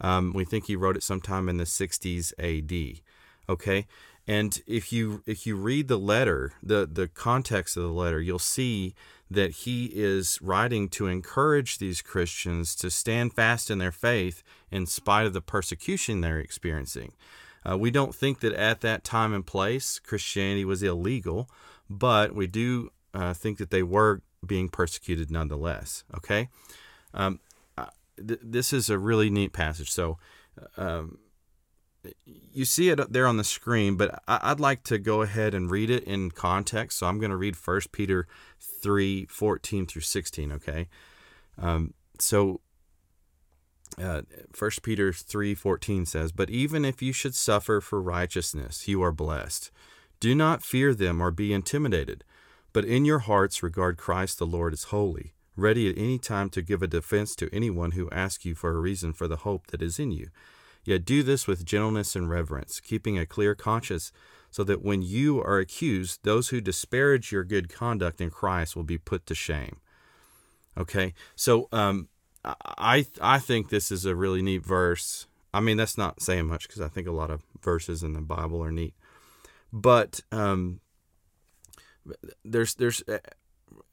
Um, 0.00 0.32
we 0.32 0.44
think 0.44 0.66
he 0.66 0.76
wrote 0.76 0.96
it 0.96 1.02
sometime 1.02 1.48
in 1.48 1.56
the 1.56 1.64
60s 1.64 2.32
AD. 2.38 3.00
Okay, 3.48 3.86
and 4.26 4.60
if 4.66 4.92
you 4.92 5.22
if 5.24 5.46
you 5.46 5.56
read 5.56 5.88
the 5.88 5.98
letter, 5.98 6.52
the 6.62 6.86
the 6.86 7.08
context 7.08 7.76
of 7.76 7.82
the 7.82 7.88
letter, 7.88 8.20
you'll 8.20 8.38
see 8.38 8.94
that 9.30 9.50
he 9.50 9.86
is 9.94 10.38
writing 10.42 10.88
to 10.88 11.06
encourage 11.06 11.78
these 11.78 12.02
Christians 12.02 12.74
to 12.76 12.90
stand 12.90 13.32
fast 13.32 13.70
in 13.70 13.78
their 13.78 13.92
faith 13.92 14.42
in 14.70 14.86
spite 14.86 15.26
of 15.26 15.32
the 15.32 15.40
persecution 15.40 16.20
they're 16.20 16.40
experiencing. 16.40 17.12
Uh, 17.68 17.76
we 17.76 17.90
don't 17.90 18.14
think 18.14 18.40
that 18.40 18.52
at 18.54 18.80
that 18.82 19.04
time 19.04 19.34
and 19.34 19.46
place 19.46 19.98
Christianity 19.98 20.64
was 20.64 20.82
illegal, 20.82 21.50
but 21.88 22.34
we 22.34 22.46
do 22.46 22.90
uh, 23.14 23.34
think 23.34 23.58
that 23.58 23.70
they 23.70 23.82
were 23.82 24.22
being 24.46 24.68
persecuted 24.68 25.30
nonetheless. 25.30 26.04
Okay, 26.16 26.48
um, 27.14 27.40
th- 28.16 28.40
this 28.42 28.72
is 28.72 28.90
a 28.90 28.98
really 28.98 29.30
neat 29.30 29.52
passage. 29.52 29.90
So. 29.90 30.18
Um, 30.76 31.18
you 32.24 32.64
see 32.64 32.88
it 32.88 33.12
there 33.12 33.26
on 33.26 33.36
the 33.36 33.44
screen, 33.44 33.96
but 33.96 34.22
I, 34.26 34.50
would 34.50 34.60
like 34.60 34.82
to 34.84 34.98
go 34.98 35.22
ahead 35.22 35.52
and 35.54 35.70
read 35.70 35.90
it 35.90 36.04
in 36.04 36.30
context. 36.30 36.98
So 36.98 37.06
I'm 37.06 37.18
going 37.18 37.30
to 37.30 37.36
read 37.36 37.56
1 37.56 37.80
Peter 37.92 38.26
3 38.60 39.26
14 39.26 39.86
through 39.86 40.02
16. 40.02 40.52
Okay. 40.52 40.88
Um, 41.60 41.94
so 42.18 42.60
uh, 44.00 44.22
1 44.56 44.70
Peter 44.82 45.12
3 45.12 45.54
14 45.54 46.06
says, 46.06 46.32
But 46.32 46.50
even 46.50 46.84
if 46.84 47.02
you 47.02 47.12
should 47.12 47.34
suffer 47.34 47.80
for 47.80 48.00
righteousness, 48.00 48.86
you 48.86 49.02
are 49.02 49.12
blessed. 49.12 49.70
Do 50.20 50.34
not 50.34 50.62
fear 50.62 50.94
them 50.94 51.20
or 51.20 51.30
be 51.30 51.52
intimidated, 51.52 52.24
but 52.72 52.84
in 52.84 53.04
your 53.04 53.20
hearts 53.20 53.62
regard 53.62 53.96
Christ 53.96 54.38
the 54.38 54.46
Lord 54.46 54.72
as 54.72 54.84
holy 54.84 55.34
ready 55.58 55.90
at 55.90 55.98
any 55.98 56.18
time 56.18 56.48
to 56.50 56.62
give 56.62 56.82
a 56.82 56.86
defense 56.86 57.34
to 57.36 57.52
anyone 57.52 57.90
who 57.90 58.08
asks 58.10 58.44
you 58.44 58.54
for 58.54 58.70
a 58.70 58.80
reason 58.80 59.12
for 59.12 59.26
the 59.26 59.38
hope 59.38 59.66
that 59.68 59.82
is 59.82 59.98
in 59.98 60.12
you. 60.12 60.28
Yet 60.84 61.04
do 61.04 61.22
this 61.22 61.46
with 61.46 61.66
gentleness 61.66 62.16
and 62.16 62.30
reverence, 62.30 62.80
keeping 62.80 63.18
a 63.18 63.26
clear 63.26 63.54
conscience, 63.54 64.12
so 64.50 64.64
that 64.64 64.82
when 64.82 65.02
you 65.02 65.42
are 65.42 65.58
accused, 65.58 66.20
those 66.22 66.48
who 66.48 66.60
disparage 66.60 67.30
your 67.32 67.44
good 67.44 67.68
conduct 67.68 68.20
in 68.20 68.30
Christ 68.30 68.74
will 68.74 68.84
be 68.84 68.96
put 68.96 69.26
to 69.26 69.34
shame. 69.34 69.80
Okay, 70.78 71.12
so 71.34 71.68
um, 71.72 72.08
I 72.44 73.04
I 73.20 73.40
think 73.40 73.68
this 73.68 73.90
is 73.90 74.06
a 74.06 74.14
really 74.14 74.40
neat 74.40 74.64
verse. 74.64 75.26
I 75.52 75.60
mean, 75.60 75.76
that's 75.76 75.98
not 75.98 76.22
saying 76.22 76.46
much 76.46 76.68
because 76.68 76.80
I 76.80 76.88
think 76.88 77.08
a 77.08 77.12
lot 77.12 77.30
of 77.30 77.42
verses 77.60 78.02
in 78.02 78.12
the 78.12 78.20
Bible 78.20 78.62
are 78.62 78.72
neat, 78.72 78.94
but 79.72 80.20
um, 80.32 80.80
there's 82.44 82.74
there's 82.74 83.02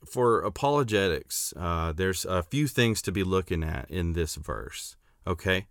for 0.05 0.41
apologetics, 0.41 1.53
uh, 1.58 1.91
there's 1.91 2.25
a 2.25 2.44
few 2.44 2.67
things 2.67 3.01
to 3.03 3.12
be 3.12 3.24
looking 3.24 3.63
at 3.63 3.89
in 3.89 4.13
this 4.13 4.36
verse. 4.36 4.96
Okay. 5.27 5.67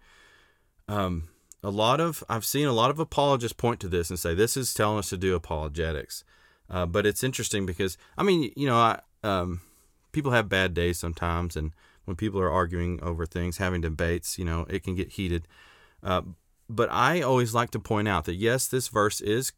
Um, 0.88 1.28
a 1.62 1.70
lot 1.70 2.00
of 2.00 2.23
I've 2.28 2.44
seen 2.44 2.66
a 2.66 2.73
lot 2.73 2.90
of 2.90 2.99
apologists 2.99 3.56
point 3.56 3.80
to 3.80 3.88
this 3.88 4.11
and 4.11 4.18
say 4.18 4.34
this 4.34 4.56
is 4.56 4.75
telling 4.75 4.99
us 4.99 5.08
to 5.11 5.16
do 5.16 5.34
apologetics. 5.34 6.25
Uh, 6.68 6.87
but 6.87 7.06
it's 7.06 7.25
interesting 7.25 7.66
because 7.66 7.96
I 8.18 8.23
mean, 8.23 8.52
you 8.56 8.66
know, 8.66 8.76
I, 8.76 9.00
um, 9.23 9.61
people 10.12 10.32
have 10.32 10.49
bad 10.49 10.75
days 10.75 10.99
sometimes, 10.99 11.56
and 11.56 11.73
when 12.04 12.16
people 12.16 12.40
are 12.40 12.50
arguing 12.50 13.00
over 13.02 13.25
things, 13.25 13.56
having 13.58 13.80
debates, 13.80 14.38
you 14.38 14.44
know, 14.44 14.66
it 14.68 14.82
can 14.82 14.94
get 14.94 15.12
heated. 15.12 15.46
Uh, 16.02 16.23
but 16.68 16.90
I 16.90 17.23
always 17.23 17.54
like 17.54 17.70
to 17.70 17.78
point 17.78 18.08
out 18.08 18.25
that 18.25 18.34
yes, 18.34 18.66
this 18.66 18.88
verse 18.88 19.20
is 19.20 19.52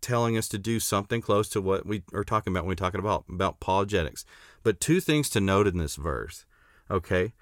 telling 0.00 0.36
us 0.36 0.48
to 0.48 0.58
do 0.58 0.78
something 0.78 1.20
close 1.20 1.48
to 1.50 1.60
what 1.60 1.86
we 1.86 2.02
are 2.12 2.24
talking 2.24 2.52
about 2.52 2.64
when 2.64 2.70
we're 2.70 2.74
talking 2.74 3.00
about 3.00 3.24
about 3.28 3.56
apologetics. 3.60 4.24
But 4.62 4.80
two 4.80 5.00
things 5.00 5.28
to 5.30 5.40
note 5.40 5.66
in 5.66 5.78
this 5.78 5.96
verse. 5.96 6.44
Okay, 6.90 7.32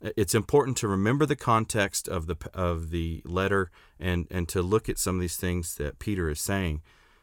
it's 0.00 0.34
important 0.34 0.76
to 0.78 0.88
remember 0.88 1.26
the 1.26 1.36
context 1.36 2.08
of 2.08 2.26
the 2.26 2.36
of 2.54 2.90
the 2.90 3.22
letter 3.24 3.70
and 3.98 4.26
and 4.30 4.48
to 4.48 4.62
look 4.62 4.88
at 4.88 4.98
some 4.98 5.16
of 5.16 5.20
these 5.20 5.36
things 5.36 5.74
that 5.76 5.98
Peter 5.98 6.30
is 6.30 6.40
saying. 6.40 6.82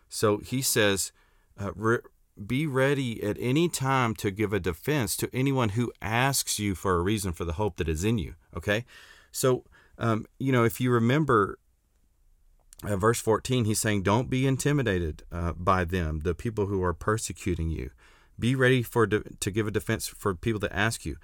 So 0.09 0.39
he 0.39 0.61
says, 0.61 1.11
uh, 1.59 1.71
re- 1.73 1.99
"Be 2.45 2.67
ready 2.67 3.23
at 3.23 3.37
any 3.39 3.69
time 3.69 4.13
to 4.15 4.29
give 4.29 4.53
a 4.53 4.59
defense 4.59 5.15
to 5.17 5.29
anyone 5.33 5.69
who 5.69 5.91
asks 6.01 6.59
you 6.59 6.75
for 6.75 6.95
a 6.95 7.01
reason 7.01 7.31
for 7.31 7.45
the 7.45 7.53
hope 7.53 7.77
that 7.77 7.89
is 7.89 8.03
in 8.03 8.17
you." 8.17 8.35
Okay, 8.55 8.85
so 9.31 9.63
um, 9.97 10.25
you 10.37 10.51
know 10.51 10.63
if 10.63 10.79
you 10.81 10.91
remember. 10.91 11.59
Uh, 12.83 12.97
verse 12.97 13.19
14, 13.19 13.65
he's 13.65 13.79
saying, 13.79 14.03
Don't 14.03 14.29
be 14.29 14.45
intimidated 14.45 15.23
uh, 15.31 15.53
by 15.53 15.85
them, 15.85 16.21
the 16.21 16.35
people 16.35 16.65
who 16.67 16.83
are 16.83 16.93
persecuting 16.93 17.69
you. 17.69 17.91
Be 18.37 18.53
ready 18.53 18.83
for 18.83 19.07
de- 19.07 19.23
to 19.39 19.51
give 19.51 19.67
a 19.67 19.71
defense 19.71 20.07
for 20.07 20.35
people 20.35 20.59
that 20.59 20.75
ask 20.75 21.05
you. 21.05 21.15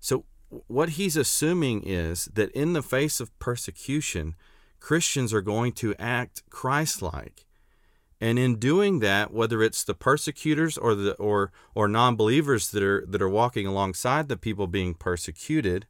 So 0.00 0.24
what 0.48 0.90
he's 0.90 1.16
assuming 1.16 1.82
is 1.82 2.26
that 2.34 2.50
in 2.52 2.72
the 2.72 2.82
face 2.82 3.20
of 3.20 3.36
persecution, 3.38 4.34
Christians 4.80 5.32
are 5.32 5.40
going 5.40 5.72
to 5.72 5.94
act 5.98 6.42
Christ-like. 6.50 7.46
And 8.20 8.38
in 8.38 8.56
doing 8.56 9.00
that, 9.00 9.32
whether 9.32 9.62
it's 9.62 9.84
the 9.84 9.94
persecutors 9.94 10.78
or 10.78 10.94
the 10.94 11.14
or 11.14 11.52
or 11.74 11.88
non-believers 11.88 12.70
that 12.70 12.82
are 12.82 13.04
that 13.06 13.20
are 13.20 13.28
walking 13.28 13.66
alongside 13.66 14.28
the 14.28 14.36
people 14.36 14.66
being 14.66 14.94
persecuted, 14.94 15.86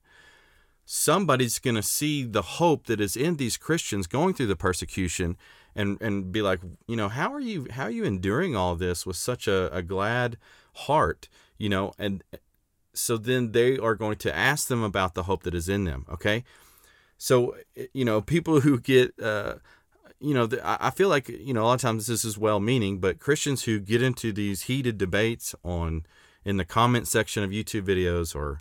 somebody's 0.84 1.58
going 1.58 1.76
to 1.76 1.82
see 1.82 2.24
the 2.24 2.42
hope 2.42 2.86
that 2.86 3.00
is 3.00 3.16
in 3.16 3.36
these 3.36 3.56
Christians 3.56 4.06
going 4.06 4.34
through 4.34 4.46
the 4.46 4.56
persecution 4.56 5.36
and 5.74 6.00
and 6.00 6.30
be 6.30 6.42
like, 6.42 6.60
you 6.86 6.96
know, 6.96 7.08
how 7.08 7.32
are 7.32 7.40
you 7.40 7.66
how 7.70 7.84
are 7.84 7.90
you 7.90 8.04
enduring 8.04 8.54
all 8.54 8.76
this 8.76 9.04
with 9.04 9.16
such 9.16 9.48
a, 9.48 9.74
a 9.74 9.82
glad 9.82 10.36
heart? 10.74 11.28
You 11.58 11.68
know, 11.68 11.92
and 11.98 12.22
so 12.94 13.16
then 13.16 13.52
they 13.52 13.76
are 13.76 13.94
going 13.94 14.16
to 14.16 14.34
ask 14.34 14.68
them 14.68 14.82
about 14.82 15.14
the 15.14 15.24
hope 15.24 15.42
that 15.42 15.54
is 15.54 15.68
in 15.68 15.84
them 15.84 16.06
okay 16.08 16.44
so 17.18 17.54
you 17.92 18.04
know 18.04 18.20
people 18.20 18.60
who 18.60 18.80
get 18.80 19.12
uh, 19.20 19.54
you 20.20 20.32
know 20.32 20.48
i 20.62 20.90
feel 20.90 21.08
like 21.08 21.28
you 21.28 21.52
know 21.52 21.62
a 21.62 21.66
lot 21.66 21.74
of 21.74 21.80
times 21.80 22.06
this 22.06 22.24
is 22.24 22.38
well 22.38 22.60
meaning 22.60 22.98
but 22.98 23.18
christians 23.18 23.64
who 23.64 23.78
get 23.78 24.00
into 24.00 24.32
these 24.32 24.62
heated 24.62 24.96
debates 24.96 25.54
on 25.64 26.06
in 26.44 26.56
the 26.56 26.64
comment 26.64 27.06
section 27.08 27.42
of 27.42 27.50
youtube 27.50 27.82
videos 27.82 28.34
or 28.34 28.58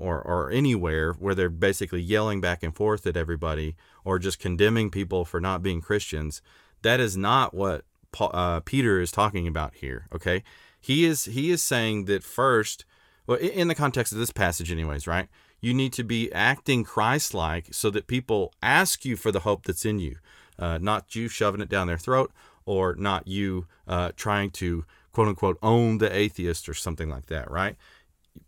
or 0.00 0.20
or 0.20 0.50
anywhere 0.50 1.12
where 1.12 1.34
they're 1.34 1.48
basically 1.48 2.00
yelling 2.00 2.40
back 2.40 2.62
and 2.62 2.74
forth 2.74 3.06
at 3.06 3.16
everybody 3.16 3.76
or 4.04 4.18
just 4.18 4.38
condemning 4.40 4.90
people 4.90 5.24
for 5.24 5.40
not 5.40 5.62
being 5.62 5.80
christians 5.80 6.42
that 6.82 6.98
is 6.98 7.16
not 7.16 7.54
what 7.54 7.84
Paul, 8.10 8.30
uh, 8.34 8.60
peter 8.60 9.00
is 9.00 9.12
talking 9.12 9.46
about 9.46 9.74
here 9.76 10.06
okay 10.12 10.42
he 10.80 11.04
is 11.04 11.26
he 11.26 11.50
is 11.50 11.62
saying 11.62 12.06
that 12.06 12.24
first 12.24 12.84
well, 13.30 13.38
in 13.38 13.68
the 13.68 13.76
context 13.76 14.12
of 14.12 14.18
this 14.18 14.32
passage, 14.32 14.72
anyways, 14.72 15.06
right? 15.06 15.28
You 15.60 15.72
need 15.72 15.92
to 15.92 16.02
be 16.02 16.32
acting 16.32 16.82
Christ 16.82 17.32
like 17.32 17.68
so 17.70 17.88
that 17.90 18.08
people 18.08 18.52
ask 18.60 19.04
you 19.04 19.16
for 19.16 19.30
the 19.30 19.40
hope 19.40 19.66
that's 19.66 19.84
in 19.84 20.00
you, 20.00 20.16
uh, 20.58 20.78
not 20.78 21.14
you 21.14 21.28
shoving 21.28 21.60
it 21.60 21.68
down 21.68 21.86
their 21.86 21.96
throat 21.96 22.32
or 22.66 22.96
not 22.96 23.28
you 23.28 23.66
uh, 23.86 24.10
trying 24.16 24.50
to 24.50 24.84
quote 25.12 25.28
unquote 25.28 25.58
own 25.62 25.98
the 25.98 26.12
atheist 26.12 26.68
or 26.68 26.74
something 26.74 27.08
like 27.08 27.26
that, 27.26 27.48
right? 27.48 27.76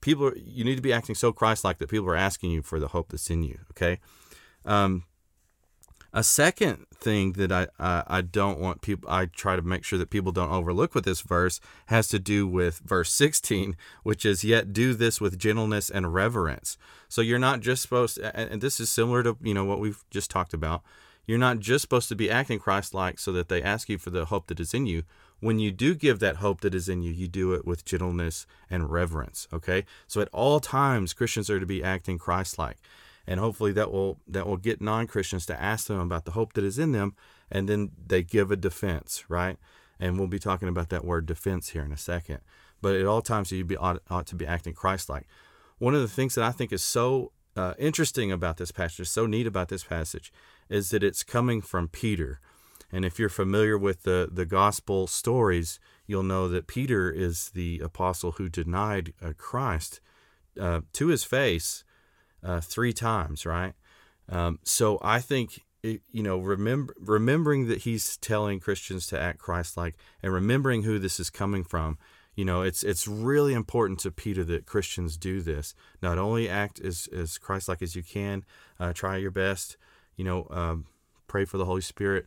People, 0.01 0.27
are, 0.27 0.37
you 0.37 0.65
need 0.65 0.77
to 0.77 0.83
be 0.83 0.93
acting 0.93 1.15
so 1.15 1.33
Christ 1.33 1.65
like 1.65 1.79
that 1.79 1.89
people 1.89 2.09
are 2.09 2.17
asking 2.17 2.51
you 2.51 2.62
for 2.62 2.81
the 2.81 2.89
hope 2.89 3.11
that's 3.11 3.31
in 3.31 3.43
you, 3.43 3.59
okay? 3.71 4.01
Um, 4.65 5.05
a 6.15 6.23
second 6.23 6.87
thing 6.95 7.33
that 7.33 7.51
I, 7.51 7.69
I, 7.79 8.03
I 8.07 8.21
don't 8.21 8.59
want 8.59 8.83
people 8.83 9.09
I 9.11 9.27
try 9.27 9.57
to 9.57 9.62
make 9.62 9.83
sure 9.83 9.99
that 9.99 10.11
people 10.11 10.31
don't 10.31 10.53
overlook 10.53 10.95
with 10.95 11.05
this 11.05 11.23
verse 11.23 11.59
has 11.87 12.07
to 12.09 12.19
do 12.19 12.47
with 12.47 12.81
verse 12.85 13.11
16, 13.12 13.77
which 14.03 14.27
is 14.27 14.45
yet 14.45 14.75
do 14.75 14.93
this 14.93 15.21
with 15.21 15.39
gentleness 15.39 15.89
and 15.89 16.12
reverence. 16.12 16.77
So 17.09 17.23
you're 17.23 17.39
not 17.39 17.61
just 17.61 17.83
supposed 17.83 18.17
to, 18.17 18.37
and 18.37 18.61
this 18.61 18.79
is 18.79 18.91
similar 18.91 19.23
to 19.23 19.39
you 19.43 19.55
know 19.55 19.65
what 19.65 19.81
we've 19.81 20.05
just 20.11 20.31
talked 20.31 20.53
about. 20.53 20.83
You're 21.25 21.39
not 21.39 21.61
just 21.61 21.83
supposed 21.83 22.09
to 22.11 22.17
be 22.17 22.31
acting 22.31 22.59
Christ-like 22.59 23.19
so 23.19 23.33
that 23.33 23.49
they 23.49 23.62
ask 23.62 23.89
you 23.89 23.97
for 23.97 24.11
the 24.11 24.27
hope 24.27 24.49
that 24.49 24.61
is 24.61 24.75
in 24.75 24.87
you. 24.87 25.05
When 25.43 25.59
you 25.59 25.73
do 25.73 25.97
give 25.97 26.21
that 26.21 26.37
hope 26.37 26.61
that 26.61 26.73
is 26.73 26.89
in 26.89 27.03
you, 27.03 27.11
you 27.11 27.27
do 27.27 27.53
it 27.53 27.67
with 27.67 27.85
gentleness 27.85 28.47
and 28.71 28.89
reverence. 28.89 29.49
Okay, 29.53 29.85
so 30.07 30.21
at 30.21 30.29
all 30.33 30.61
times 30.61 31.13
Christians 31.13 31.51
are 31.51 31.59
to 31.59 31.67
be 31.67 31.83
acting 31.83 32.17
Christ-like. 32.17 32.77
And 33.27 33.41
hopefully 33.41 33.73
that 33.73 33.91
will 33.91 34.21
that 34.29 34.47
will 34.47 34.57
get 34.57 34.81
non-christians 34.81 35.45
to 35.47 35.61
ask 35.61 35.89
them 35.89 35.99
about 35.99 36.27
the 36.27 36.31
hope 36.31 36.53
that 36.53 36.63
is 36.63 36.79
in 36.79 36.93
them 36.93 37.17
and 37.51 37.69
then 37.69 37.91
they 38.07 38.23
give 38.23 38.53
a 38.53 38.57
defense 38.57 39.25
right? 39.29 39.57
And 39.99 40.17
we'll 40.17 40.29
be 40.29 40.39
talking 40.39 40.69
about 40.69 40.91
that 40.91 41.05
word 41.05 41.27
defense 41.27 41.71
here 41.71 41.83
in 41.83 41.91
a 41.91 41.97
second. 41.97 42.39
But 42.81 42.95
at 42.95 43.07
all 43.07 43.21
times 43.21 43.51
you 43.51 43.65
be 43.65 43.77
ought, 43.77 44.01
ought 44.09 44.29
to 44.29 44.37
be 44.37 44.47
acting 44.47 44.75
christ-like. 44.75 45.27
One 45.79 45.97
of 45.97 46.03
the 46.03 46.15
things 46.17 46.37
that 46.37 46.45
i 46.45 46.53
think 46.53 46.73
is 46.73 46.85
so 46.85 47.33
uh, 47.57 47.75
interesting 47.81 48.31
about 48.31 48.59
this 48.59 48.71
passage 48.71 49.09
so 49.09 49.27
neat 49.27 49.49
about 49.49 49.71
this 49.71 49.83
passage 49.83 50.33
is 50.69 50.91
that 50.91 51.03
it's 51.03 51.25
coming 51.25 51.61
from 51.61 51.89
peter 51.89 52.39
and 52.93 53.05
if 53.05 53.19
you're 53.19 53.29
familiar 53.29 53.79
with 53.79 54.03
the, 54.03 54.29
the 54.31 54.47
gospel 54.47 55.07
stories 55.07 55.81
you'll 56.07 56.23
know 56.23 56.49
that 56.49 56.67
peter 56.67 57.11
is 57.11 57.51
the 57.51 57.81
apostle 57.81 58.33
who 58.33 58.49
denied 58.49 59.13
uh, 59.23 59.33
christ 59.37 60.01
uh, 60.61 60.81
to 60.93 61.09
his 61.09 61.25
face 61.25 61.85
uh, 62.43 62.61
three 62.61 62.93
times, 62.93 63.47
right? 63.47 63.75
Um, 64.29 64.59
so 64.63 64.99
I 65.03 65.21
think 65.21 65.65
it, 65.83 66.01
you 66.13 66.23
know 66.23 66.39
remember 66.39 66.95
remembering 67.01 67.67
that 67.69 67.83
he's 67.83 68.17
telling 68.19 68.61
Christians 68.61 69.07
to 69.09 69.21
act 69.21 69.39
Christ-like 69.39 69.97
and 70.23 70.33
remembering 70.33 70.85
who 70.85 70.99
this 70.99 71.19
is 71.19 71.31
coming 71.31 71.65
from. 71.65 71.99
You 72.35 72.45
know, 72.45 72.63
it's 72.63 72.83
it's 72.83 73.07
really 73.07 73.53
important 73.53 73.99
to 74.01 74.11
Peter 74.11 74.45
that 74.45 74.65
Christians 74.65 75.17
do 75.17 75.43
this. 75.43 75.75
Not 76.01 76.19
only 76.19 76.49
act 76.49 76.81
as 76.81 77.09
as 77.15 77.37
Christ-like 77.37 77.83
as 77.83 77.95
you 77.95 78.03
can, 78.03 78.45
uh, 78.81 78.93
try 78.93 79.17
your 79.17 79.31
best. 79.31 79.77
You 80.17 80.25
know, 80.25 80.47
um, 80.51 80.87
pray 81.27 81.45
for 81.45 81.59
the 81.59 81.65
Holy 81.65 81.81
Spirit, 81.81 82.27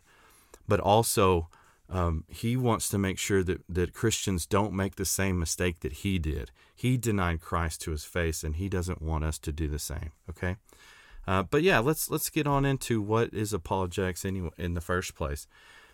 but 0.67 0.79
also 0.79 1.49
um, 1.89 2.23
he 2.27 2.57
wants 2.57 2.89
to 2.89 2.97
make 2.97 3.19
sure 3.19 3.43
that, 3.43 3.61
that 3.69 3.93
Christians 3.93 4.45
don't 4.45 4.73
make 4.73 4.95
the 4.95 5.05
same 5.05 5.39
mistake 5.39 5.81
that 5.81 5.93
he 5.93 6.17
did. 6.17 6.51
He 6.75 6.97
denied 6.97 7.41
Christ 7.41 7.81
to 7.81 7.91
his 7.91 8.05
face, 8.05 8.43
and 8.43 8.55
he 8.55 8.69
doesn't 8.69 9.01
want 9.01 9.23
us 9.23 9.37
to 9.39 9.51
do 9.51 9.67
the 9.67 9.79
same. 9.79 10.11
Okay, 10.29 10.57
uh, 11.27 11.43
but 11.43 11.61
yeah, 11.61 11.79
let's 11.79 12.09
let's 12.09 12.29
get 12.29 12.47
on 12.47 12.65
into 12.65 13.01
what 13.01 13.33
is 13.33 13.53
apologetics 13.53 14.25
anyway 14.25 14.49
in 14.57 14.73
the 14.73 14.81
first 14.81 15.15
place. 15.15 15.47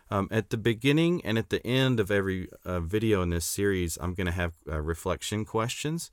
Um, 0.10 0.28
at 0.30 0.50
the 0.50 0.58
beginning 0.58 1.22
and 1.24 1.38
at 1.38 1.50
the 1.50 1.66
end 1.66 2.00
of 2.00 2.12
every 2.12 2.50
uh, 2.66 2.82
video 2.82 3.22
in 3.22 3.30
this 3.30 3.46
series, 3.46 3.98
I'm 4.02 4.14
going 4.14 4.26
to 4.26 4.34
have 4.34 4.54
uh, 4.70 4.82
reflection 4.82 5.46
questions. 5.46 6.12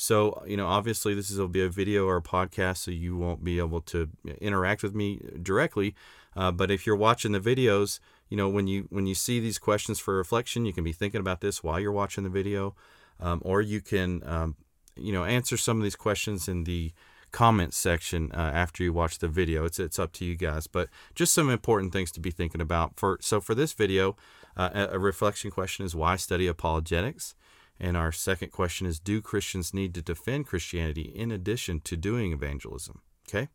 So, 0.00 0.44
you 0.46 0.56
know, 0.56 0.68
obviously 0.68 1.12
this 1.12 1.28
will 1.32 1.48
be 1.48 1.60
a 1.60 1.68
video 1.68 2.06
or 2.06 2.18
a 2.18 2.22
podcast, 2.22 2.76
so 2.76 2.92
you 2.92 3.16
won't 3.16 3.42
be 3.42 3.58
able 3.58 3.80
to 3.80 4.08
interact 4.40 4.84
with 4.84 4.94
me 4.94 5.20
directly. 5.42 5.96
Uh, 6.36 6.52
but 6.52 6.70
if 6.70 6.86
you're 6.86 6.94
watching 6.94 7.32
the 7.32 7.40
videos, 7.40 7.98
you 8.28 8.36
know 8.36 8.48
when 8.48 8.68
you 8.68 8.86
when 8.90 9.08
you 9.08 9.16
see 9.16 9.40
these 9.40 9.58
questions 9.58 9.98
for 9.98 10.16
reflection 10.16 10.66
you 10.66 10.72
can 10.72 10.84
be 10.84 10.92
thinking 10.92 11.20
about 11.20 11.40
this 11.40 11.64
while 11.64 11.80
you're 11.80 11.90
watching 11.90 12.22
the 12.22 12.30
video. 12.30 12.76
Um, 13.18 13.42
or 13.44 13.60
you 13.60 13.80
can 13.80 14.22
um, 14.24 14.54
you 14.94 15.12
know 15.12 15.24
answer 15.24 15.56
some 15.56 15.78
of 15.78 15.82
these 15.82 15.96
questions 15.96 16.46
in 16.46 16.62
the 16.62 16.92
comment 17.32 17.74
section 17.74 18.30
uh, 18.32 18.52
after 18.54 18.84
you 18.84 18.92
watch 18.92 19.18
the 19.18 19.26
video. 19.26 19.64
It's 19.64 19.80
it's 19.80 19.98
up 19.98 20.12
to 20.12 20.24
you 20.24 20.36
guys 20.36 20.68
but 20.68 20.88
just 21.16 21.34
some 21.34 21.50
important 21.50 21.92
things 21.92 22.12
to 22.12 22.20
be 22.20 22.30
thinking 22.30 22.60
about. 22.60 22.92
For 23.00 23.18
so 23.20 23.40
for 23.40 23.56
this 23.56 23.72
video 23.72 24.16
uh, 24.56 24.86
a 24.92 24.98
reflection 25.00 25.50
question 25.50 25.84
is 25.84 25.96
why 25.96 26.14
study 26.14 26.46
apologetics 26.46 27.34
and 27.80 27.96
our 27.96 28.12
second 28.12 28.50
question 28.50 28.86
is 28.86 28.98
do 28.98 29.20
christians 29.20 29.72
need 29.72 29.94
to 29.94 30.02
defend 30.02 30.46
christianity 30.46 31.12
in 31.14 31.30
addition 31.30 31.80
to 31.80 31.96
doing 31.96 32.32
evangelism 32.32 33.00
okay 33.28 33.48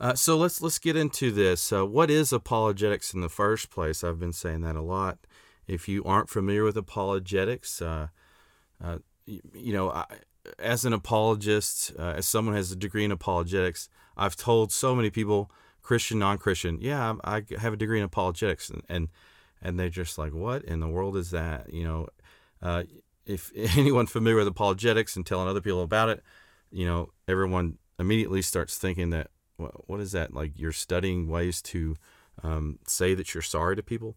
uh, 0.00 0.14
so 0.14 0.36
let's 0.36 0.62
let's 0.62 0.78
get 0.78 0.96
into 0.96 1.30
this. 1.30 1.72
Uh, 1.72 1.84
what 1.84 2.10
is 2.10 2.32
apologetics 2.32 3.12
in 3.12 3.20
the 3.20 3.28
first 3.28 3.68
place? 3.68 4.02
I've 4.02 4.18
been 4.18 4.32
saying 4.32 4.62
that 4.62 4.74
a 4.74 4.80
lot. 4.80 5.18
If 5.66 5.88
you 5.88 6.02
aren't 6.04 6.30
familiar 6.30 6.64
with 6.64 6.76
apologetics, 6.76 7.82
uh, 7.82 8.08
uh 8.82 8.98
you, 9.26 9.42
you, 9.52 9.72
know, 9.74 9.90
I, 9.90 10.06
as 10.58 10.86
an 10.86 10.94
apologist, 10.94 11.92
uh, 11.98 12.14
as 12.16 12.26
someone 12.26 12.54
who 12.54 12.56
has 12.56 12.72
a 12.72 12.76
degree 12.76 13.04
in 13.04 13.12
apologetics, 13.12 13.90
I've 14.16 14.36
told 14.36 14.72
so 14.72 14.94
many 14.96 15.10
people, 15.10 15.50
Christian, 15.82 16.18
non-Christian, 16.18 16.78
yeah, 16.80 17.14
I 17.22 17.44
have 17.58 17.74
a 17.74 17.76
degree 17.76 17.98
in 17.98 18.04
apologetics, 18.04 18.70
and 18.70 18.82
and, 18.88 19.08
and 19.62 19.78
they're 19.78 19.88
just 19.88 20.18
like, 20.18 20.32
what 20.32 20.62
in 20.64 20.80
the 20.80 20.88
world 20.88 21.16
is 21.16 21.30
that? 21.30 21.72
You 21.72 21.84
know, 21.84 22.08
uh, 22.62 22.84
if 23.26 23.52
anyone 23.76 24.06
familiar 24.06 24.38
with 24.38 24.48
apologetics 24.48 25.16
and 25.16 25.24
telling 25.24 25.48
other 25.48 25.60
people 25.60 25.82
about 25.82 26.08
it, 26.08 26.22
you 26.70 26.86
know, 26.86 27.10
everyone 27.28 27.78
immediately 27.98 28.42
starts 28.42 28.78
thinking 28.78 29.10
that 29.10 29.28
what 29.86 30.00
is 30.00 30.12
that? 30.12 30.32
Like 30.32 30.52
you're 30.56 30.72
studying 30.72 31.28
ways 31.28 31.60
to 31.62 31.96
um, 32.42 32.78
say 32.86 33.14
that 33.14 33.34
you're 33.34 33.42
sorry 33.42 33.76
to 33.76 33.82
people? 33.82 34.16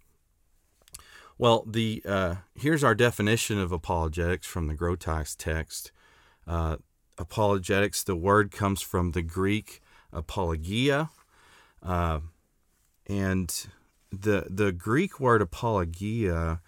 Well 1.38 1.66
the 1.68 2.02
uh, 2.08 2.36
here's 2.56 2.84
our 2.84 2.96
definition 2.96 3.60
of 3.60 3.72
apologetics 3.72 4.48
from 4.48 4.68
the 4.68 4.76
Groothuis 4.76 5.36
text. 5.38 5.92
Uh, 6.48 6.78
apologetics 7.18 8.04
the 8.04 8.16
word 8.16 8.52
comes 8.52 8.82
from 8.82 9.12
the 9.12 9.22
greek 9.22 9.82
apologia 10.12 11.10
uh, 11.84 12.20
and 13.08 13.68
the 14.22 14.48
the 14.50 14.72
Greek 14.72 15.20
word 15.20 15.42
apologia 15.42 16.62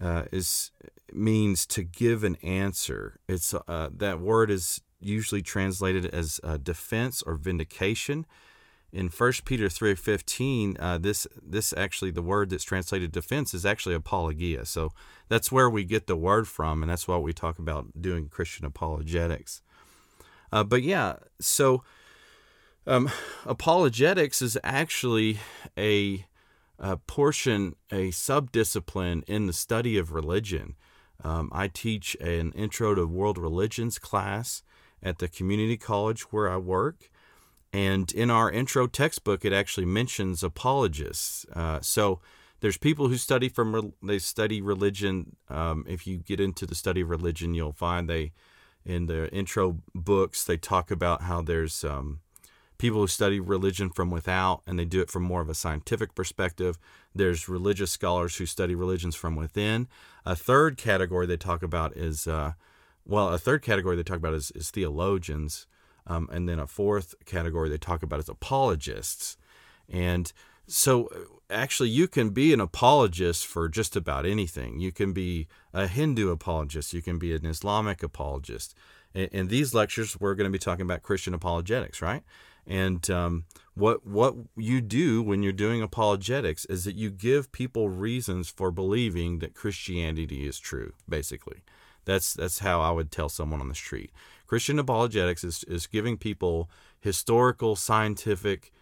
uh, 0.00 0.24
is 0.32 0.70
means 1.12 1.66
to 1.66 1.82
give 1.82 2.24
an 2.24 2.36
answer. 2.36 3.20
It's 3.28 3.54
uh, 3.54 3.90
that 3.96 4.20
word 4.20 4.50
is 4.50 4.80
usually 5.00 5.42
translated 5.42 6.06
as 6.06 6.40
uh, 6.42 6.56
defense 6.56 7.22
or 7.22 7.34
vindication. 7.34 8.26
In 8.92 9.08
1 9.08 9.32
Peter 9.44 9.68
3:15, 9.68 10.76
uh, 10.78 10.98
this 10.98 11.26
this 11.42 11.72
actually 11.76 12.10
the 12.10 12.22
word 12.22 12.50
that's 12.50 12.64
translated 12.64 13.10
defense 13.10 13.54
is 13.54 13.66
actually 13.66 13.94
apologia. 13.94 14.64
So 14.66 14.92
that's 15.28 15.50
where 15.50 15.68
we 15.68 15.84
get 15.84 16.06
the 16.06 16.16
word 16.16 16.46
from, 16.46 16.82
and 16.82 16.90
that's 16.90 17.08
why 17.08 17.16
we 17.16 17.32
talk 17.32 17.58
about 17.58 18.00
doing 18.00 18.28
Christian 18.28 18.64
apologetics. 18.64 19.62
Uh, 20.52 20.62
but 20.62 20.82
yeah, 20.84 21.16
so 21.40 21.82
um, 22.86 23.10
apologetics 23.46 24.42
is 24.42 24.58
actually 24.62 25.38
a, 25.78 26.26
a, 26.78 26.96
portion, 26.96 27.74
a 27.90 28.10
subdiscipline 28.10 29.22
in 29.26 29.46
the 29.46 29.52
study 29.52 29.96
of 29.98 30.12
religion. 30.12 30.76
Um, 31.22 31.50
I 31.52 31.68
teach 31.68 32.16
an 32.20 32.52
intro 32.52 32.94
to 32.94 33.06
world 33.06 33.38
religions 33.38 33.98
class 33.98 34.62
at 35.02 35.18
the 35.18 35.28
community 35.28 35.76
college 35.76 36.22
where 36.32 36.50
I 36.50 36.56
work. 36.56 37.10
And 37.72 38.10
in 38.12 38.30
our 38.30 38.50
intro 38.50 38.86
textbook, 38.86 39.44
it 39.44 39.52
actually 39.52 39.86
mentions 39.86 40.42
apologists. 40.42 41.44
Uh, 41.52 41.80
so 41.80 42.20
there's 42.60 42.78
people 42.78 43.08
who 43.08 43.16
study 43.16 43.48
from 43.48 43.92
they 44.02 44.18
study 44.18 44.62
religion. 44.62 45.36
Um, 45.48 45.84
if 45.88 46.06
you 46.06 46.18
get 46.18 46.40
into 46.40 46.66
the 46.66 46.74
study 46.74 47.02
of 47.02 47.10
religion, 47.10 47.52
you'll 47.52 47.72
find 47.72 48.08
they 48.08 48.32
in 48.84 49.06
the 49.06 49.32
intro 49.32 49.80
books 49.94 50.44
they 50.44 50.56
talk 50.56 50.90
about 50.90 51.22
how 51.22 51.42
there's 51.42 51.84
um, 51.84 52.20
people 52.78 53.00
who 53.00 53.06
study 53.06 53.40
religion 53.40 53.90
from 53.90 54.10
without 54.10 54.62
and 54.66 54.78
they 54.78 54.84
do 54.84 55.00
it 55.00 55.10
from 55.10 55.22
more 55.22 55.40
of 55.40 55.48
a 55.48 55.54
scientific 55.54 56.14
perspective. 56.14 56.78
There's 57.14 57.48
religious 57.48 57.90
scholars 57.90 58.36
who 58.36 58.46
study 58.46 58.74
religions 58.74 59.14
from 59.14 59.36
within. 59.36 59.88
A 60.26 60.34
third 60.34 60.76
category 60.76 61.26
they 61.26 61.36
talk 61.36 61.62
about 61.62 61.96
is, 61.96 62.26
uh, 62.26 62.52
well, 63.06 63.28
a 63.28 63.38
third 63.38 63.62
category 63.62 63.96
they 63.96 64.02
talk 64.02 64.16
about 64.16 64.34
is, 64.34 64.50
is 64.52 64.70
theologians. 64.70 65.66
Um, 66.06 66.28
and 66.32 66.48
then 66.48 66.58
a 66.58 66.66
fourth 66.66 67.14
category 67.24 67.68
they 67.68 67.78
talk 67.78 68.02
about 68.02 68.20
is 68.20 68.28
apologists. 68.28 69.36
And 69.88 70.30
so 70.66 71.08
actually, 71.50 71.90
you 71.90 72.08
can 72.08 72.30
be 72.30 72.52
an 72.52 72.60
apologist 72.60 73.46
for 73.46 73.68
just 73.68 73.96
about 73.96 74.26
anything. 74.26 74.80
You 74.80 74.92
can 74.92 75.12
be 75.12 75.46
a 75.72 75.86
Hindu 75.86 76.30
apologist, 76.30 76.92
you 76.92 77.02
can 77.02 77.18
be 77.18 77.34
an 77.34 77.46
Islamic 77.46 78.02
apologist. 78.02 78.74
In, 79.14 79.26
in 79.26 79.48
these 79.48 79.74
lectures, 79.74 80.18
we're 80.18 80.34
going 80.34 80.50
to 80.50 80.52
be 80.52 80.62
talking 80.62 80.82
about 80.82 81.02
Christian 81.02 81.34
apologetics, 81.34 82.02
right? 82.02 82.22
And 82.66 83.08
um, 83.10 83.44
what 83.74 84.06
what 84.06 84.34
you 84.56 84.80
do 84.80 85.22
when 85.22 85.42
you're 85.42 85.52
doing 85.52 85.82
apologetics 85.82 86.64
is 86.66 86.84
that 86.84 86.94
you 86.94 87.10
give 87.10 87.52
people 87.52 87.88
reasons 87.88 88.48
for 88.48 88.70
believing 88.70 89.40
that 89.40 89.54
Christianity 89.54 90.46
is 90.46 90.58
true. 90.58 90.92
Basically, 91.08 91.62
that's 92.04 92.34
that's 92.34 92.60
how 92.60 92.80
I 92.80 92.90
would 92.90 93.10
tell 93.10 93.28
someone 93.28 93.60
on 93.60 93.68
the 93.68 93.74
street. 93.74 94.10
Christian 94.46 94.78
apologetics 94.78 95.44
is 95.44 95.64
is 95.64 95.86
giving 95.86 96.16
people 96.16 96.70
historical, 97.00 97.76
scientific, 97.76 98.72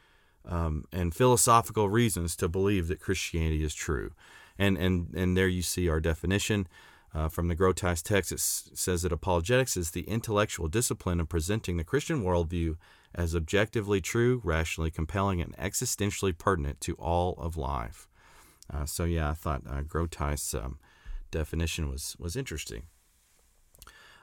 um, 0.44 0.84
and 0.92 1.14
philosophical 1.14 1.88
reasons 1.88 2.36
to 2.36 2.48
believe 2.48 2.88
that 2.88 3.00
Christianity 3.00 3.64
is 3.64 3.74
true. 3.74 4.12
And 4.58 4.76
and 4.78 5.12
and 5.14 5.36
there 5.36 5.48
you 5.48 5.62
see 5.62 5.88
our 5.88 6.00
definition. 6.00 6.68
Uh, 7.14 7.28
from 7.28 7.48
the 7.48 7.54
Groothuis 7.54 8.02
text, 8.02 8.32
it 8.32 8.40
says 8.40 9.02
that 9.02 9.12
apologetics 9.12 9.76
is 9.76 9.90
the 9.90 10.00
intellectual 10.04 10.66
discipline 10.66 11.20
of 11.20 11.28
presenting 11.28 11.76
the 11.76 11.84
Christian 11.84 12.24
worldview 12.24 12.76
as 13.14 13.34
objectively 13.34 14.00
true, 14.00 14.40
rationally 14.44 14.90
compelling, 14.90 15.40
and 15.40 15.56
existentially 15.56 16.36
pertinent 16.36 16.80
to 16.80 16.94
all 16.94 17.34
of 17.38 17.56
life. 17.56 18.08
Uh, 18.72 18.86
so 18.86 19.04
yeah, 19.04 19.30
I 19.30 19.34
thought 19.34 19.62
uh, 19.66 20.58
um, 20.58 20.78
definition 21.30 21.90
was 21.90 22.16
was 22.18 22.36
interesting. 22.36 22.84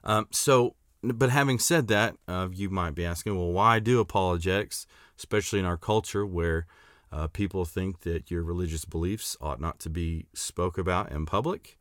Um, 0.03 0.27
so, 0.31 0.75
but 1.03 1.29
having 1.29 1.59
said 1.59 1.87
that, 1.87 2.15
uh, 2.27 2.47
you 2.51 2.69
might 2.69 2.95
be 2.95 3.05
asking, 3.05 3.37
well, 3.37 3.51
why 3.51 3.79
do 3.79 3.99
apologetics, 3.99 4.87
especially 5.17 5.59
in 5.59 5.65
our 5.65 5.77
culture 5.77 6.25
where 6.25 6.65
uh, 7.11 7.27
people 7.27 7.65
think 7.65 8.01
that 8.01 8.31
your 8.31 8.43
religious 8.43 8.85
beliefs 8.85 9.35
ought 9.41 9.59
not 9.59 9.79
to 9.79 9.89
be 9.89 10.27
spoke 10.33 10.77
about 10.77 11.11
in 11.11 11.25
public? 11.25 11.77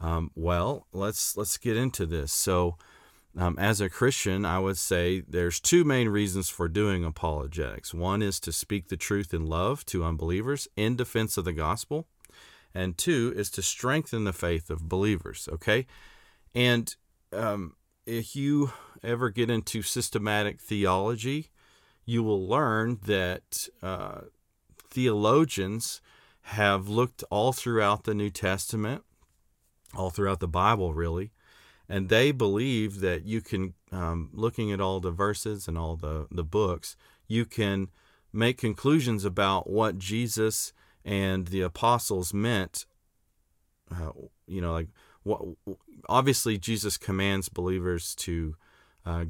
Um, 0.00 0.30
well, 0.34 0.86
let's 0.92 1.36
let's 1.36 1.58
get 1.58 1.76
into 1.76 2.06
this. 2.06 2.32
So. 2.32 2.76
Um, 3.38 3.58
as 3.58 3.82
a 3.82 3.90
Christian, 3.90 4.46
I 4.46 4.58
would 4.58 4.78
say 4.78 5.20
there's 5.20 5.60
two 5.60 5.84
main 5.84 6.08
reasons 6.08 6.48
for 6.48 6.68
doing 6.68 7.04
apologetics. 7.04 7.92
One 7.92 8.22
is 8.22 8.40
to 8.40 8.52
speak 8.52 8.88
the 8.88 8.96
truth 8.96 9.34
in 9.34 9.44
love 9.44 9.84
to 9.86 10.04
unbelievers 10.04 10.68
in 10.74 10.96
defense 10.96 11.36
of 11.36 11.44
the 11.44 11.52
gospel, 11.52 12.06
and 12.74 12.96
two 12.96 13.34
is 13.36 13.50
to 13.50 13.62
strengthen 13.62 14.24
the 14.24 14.32
faith 14.32 14.70
of 14.70 14.88
believers. 14.88 15.50
Okay, 15.52 15.86
and 16.54 16.96
um, 17.32 17.74
if 18.06 18.34
you 18.34 18.72
ever 19.02 19.28
get 19.28 19.50
into 19.50 19.82
systematic 19.82 20.58
theology, 20.58 21.50
you 22.06 22.22
will 22.22 22.48
learn 22.48 23.00
that 23.04 23.68
uh, 23.82 24.22
theologians 24.88 26.00
have 26.40 26.88
looked 26.88 27.22
all 27.30 27.52
throughout 27.52 28.04
the 28.04 28.14
New 28.14 28.30
Testament, 28.30 29.04
all 29.94 30.08
throughout 30.08 30.40
the 30.40 30.48
Bible, 30.48 30.94
really 30.94 31.32
and 31.88 32.08
they 32.08 32.32
believe 32.32 33.00
that 33.00 33.24
you 33.24 33.40
can 33.40 33.74
um, 33.92 34.30
looking 34.32 34.72
at 34.72 34.80
all 34.80 35.00
the 35.00 35.10
verses 35.10 35.68
and 35.68 35.78
all 35.78 35.96
the, 35.96 36.26
the 36.30 36.44
books 36.44 36.96
you 37.28 37.44
can 37.44 37.88
make 38.32 38.58
conclusions 38.58 39.24
about 39.24 39.68
what 39.70 39.98
jesus 39.98 40.72
and 41.04 41.48
the 41.48 41.60
apostles 41.60 42.34
meant 42.34 42.86
uh, 43.90 44.10
you 44.46 44.60
know 44.60 44.72
like 44.72 44.88
what 45.22 45.40
obviously 46.08 46.58
jesus 46.58 46.96
commands 46.96 47.48
believers 47.48 48.14
to 48.14 48.56
uh, 49.04 49.24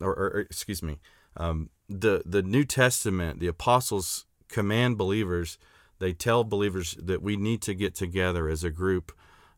or, 0.00 0.12
or, 0.12 0.40
excuse 0.40 0.82
me 0.82 0.98
um, 1.36 1.70
the 1.88 2.22
the 2.24 2.42
new 2.42 2.64
testament 2.64 3.40
the 3.40 3.46
apostles 3.46 4.26
command 4.48 4.96
believers 4.96 5.58
they 5.98 6.12
tell 6.12 6.44
believers 6.44 6.96
that 7.00 7.22
we 7.22 7.36
need 7.36 7.62
to 7.62 7.74
get 7.74 7.94
together 7.94 8.48
as 8.48 8.62
a 8.62 8.70
group 8.70 9.12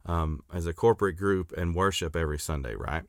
um, 0.06 0.42
as 0.52 0.66
a 0.66 0.72
corporate 0.72 1.16
group 1.16 1.52
and 1.56 1.74
worship 1.74 2.16
every 2.16 2.38
Sunday, 2.38 2.74
right? 2.74 3.02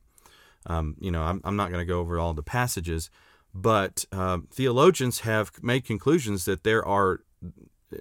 Um, 0.66 0.96
you 1.00 1.10
know, 1.10 1.22
I'm, 1.22 1.40
I'm 1.44 1.56
not 1.56 1.70
going 1.70 1.80
to 1.80 1.90
go 1.90 2.00
over 2.00 2.18
all 2.18 2.34
the 2.34 2.42
passages, 2.42 3.10
but 3.54 4.04
uh, 4.12 4.38
theologians 4.50 5.20
have 5.20 5.52
made 5.62 5.84
conclusions 5.84 6.44
that 6.44 6.64
there 6.64 6.84
are 6.84 7.20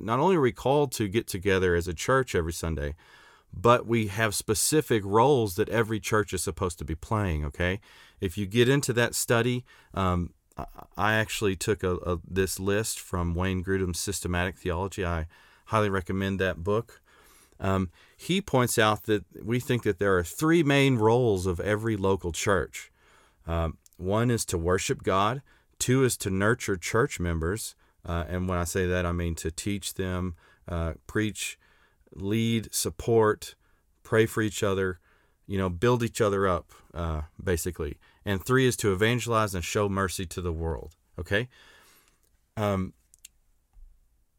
not 0.02 0.20
only 0.20 0.36
are 0.36 0.42
we 0.42 0.52
called 0.52 0.92
to 0.94 1.08
get 1.08 1.28
together 1.28 1.76
as 1.76 1.88
a 1.88 1.94
church 1.94 2.36
every 2.36 2.52
Sunday, 2.52 2.96
but 3.54 3.88
we 3.88 4.08
have 4.08 4.36
specific 4.36 5.04
roles 5.06 5.56
that 5.56 5.70
every 5.70 6.00
church 6.00 6.34
is 6.34 6.44
supposed 6.44 6.78
to 6.80 6.86
be 6.86 6.96
playing. 6.96 7.46
Okay, 7.46 7.80
if 8.20 8.38
you 8.38 8.46
get 8.46 8.68
into 8.68 8.92
that 8.94 9.16
study, 9.16 9.64
um, 9.94 10.34
I 10.98 11.14
actually 11.14 11.56
took 11.56 11.84
a, 11.84 11.96
a, 11.98 12.18
this 12.28 12.60
list 12.60 13.00
from 13.00 13.36
Wayne 13.36 13.64
Grudem's 13.64 14.00
Systematic 14.00 14.58
Theology. 14.58 15.06
I 15.06 15.28
highly 15.66 15.90
recommend 15.90 16.40
that 16.40 16.64
book. 16.64 17.02
Um, 17.60 17.90
he 18.16 18.42
points 18.42 18.78
out 18.78 19.04
that 19.04 19.26
we 19.44 19.60
think 19.60 19.84
that 19.84 20.00
there 20.00 20.18
are 20.18 20.24
three 20.24 20.64
main 20.64 20.96
roles 20.96 21.46
of 21.46 21.60
every 21.60 21.98
local 21.98 22.32
church. 22.32 22.92
Um, 23.46 23.78
one 23.98 24.30
is 24.30 24.46
to 24.46 24.58
worship 24.58 25.04
God, 25.04 25.42
two 25.80 26.04
is 26.04 26.18
to 26.18 26.30
nurture 26.30 26.78
church 26.78 27.20
members. 27.20 27.76
Uh, 28.06 28.24
and 28.28 28.48
when 28.48 28.58
I 28.58 28.64
say 28.64 28.86
that, 28.86 29.06
I 29.06 29.12
mean 29.12 29.36
to 29.36 29.52
teach 29.52 29.96
them, 29.96 30.36
uh, 30.68 30.94
preach, 31.08 31.58
lead, 32.14 32.74
support, 32.74 33.56
pray 34.04 34.26
for 34.26 34.42
each 34.42 34.64
other, 34.64 35.00
you 35.46 35.58
know, 35.58 35.70
build 35.70 36.04
each 36.04 36.22
other 36.22 36.48
up, 36.48 36.72
uh, 36.94 37.24
basically. 37.44 37.98
And 38.24 38.44
three 38.44 38.68
is 38.68 38.78
to 38.78 38.94
evangelize 38.94 39.56
and 39.56 39.64
show 39.64 39.90
mercy 39.90 40.26
to 40.28 40.42
the 40.42 40.54
world. 40.54 40.96
Okay? 41.20 41.50
Um, 42.56 42.94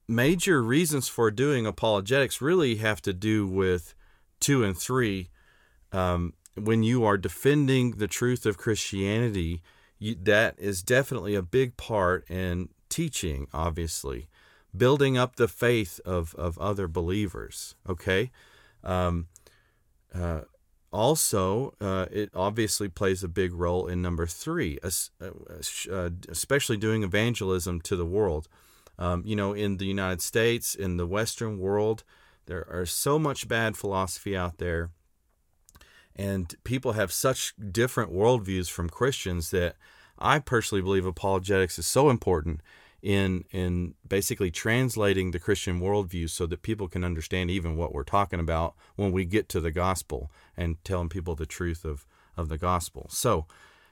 major 0.08 0.62
reasons 0.62 1.08
for 1.08 1.30
doing 1.30 1.66
apologetics 1.66 2.40
really 2.40 2.76
have 2.76 3.02
to 3.02 3.12
do 3.12 3.46
with 3.46 3.94
two 4.40 4.64
and 4.64 4.76
three. 4.76 5.28
Um, 5.92 6.32
when 6.54 6.82
you 6.82 7.04
are 7.04 7.16
defending 7.16 7.92
the 7.92 8.08
truth 8.08 8.46
of 8.46 8.58
Christianity, 8.58 9.62
you, 9.98 10.16
that 10.22 10.54
is 10.58 10.82
definitely 10.82 11.34
a 11.34 11.42
big 11.42 11.76
part 11.76 12.28
in 12.30 12.70
teaching, 12.88 13.46
obviously, 13.52 14.28
building 14.76 15.18
up 15.18 15.36
the 15.36 15.48
faith 15.48 16.00
of, 16.04 16.34
of 16.34 16.58
other 16.58 16.88
believers. 16.88 17.74
Okay. 17.88 18.30
Um, 18.82 19.28
uh, 20.14 20.42
also, 20.90 21.74
uh, 21.80 22.06
it 22.10 22.30
obviously 22.34 22.88
plays 22.88 23.22
a 23.22 23.28
big 23.28 23.52
role 23.52 23.86
in 23.86 24.00
number 24.00 24.26
three, 24.26 24.78
uh, 24.82 24.90
uh, 25.92 26.10
especially 26.28 26.78
doing 26.78 27.02
evangelism 27.02 27.80
to 27.82 27.94
the 27.94 28.06
world. 28.06 28.48
Um, 28.98 29.22
you 29.24 29.36
know, 29.36 29.52
in 29.52 29.76
the 29.76 29.86
United 29.86 30.20
States, 30.20 30.74
in 30.74 30.96
the 30.96 31.06
Western 31.06 31.58
world, 31.58 32.04
there 32.46 32.66
are 32.70 32.86
so 32.86 33.18
much 33.18 33.46
bad 33.46 33.76
philosophy 33.76 34.36
out 34.36 34.58
there. 34.58 34.90
And 36.16 36.52
people 36.64 36.92
have 36.92 37.12
such 37.12 37.54
different 37.70 38.12
worldviews 38.12 38.68
from 38.68 38.90
Christians 38.90 39.50
that 39.50 39.76
I 40.18 40.40
personally 40.40 40.82
believe 40.82 41.06
apologetics 41.06 41.78
is 41.78 41.86
so 41.86 42.10
important 42.10 42.60
in 43.00 43.44
in 43.52 43.94
basically 44.06 44.50
translating 44.50 45.30
the 45.30 45.38
Christian 45.38 45.80
worldview 45.80 46.28
so 46.28 46.46
that 46.46 46.62
people 46.62 46.88
can 46.88 47.04
understand 47.04 47.50
even 47.50 47.76
what 47.76 47.92
we're 47.92 48.02
talking 48.02 48.40
about 48.40 48.74
when 48.96 49.12
we 49.12 49.24
get 49.24 49.48
to 49.50 49.60
the 49.60 49.70
gospel 49.70 50.32
and 50.56 50.82
telling 50.84 51.08
people 51.08 51.36
the 51.36 51.46
truth 51.46 51.84
of 51.84 52.06
of 52.36 52.48
the 52.48 52.58
gospel. 52.58 53.06
So 53.10 53.46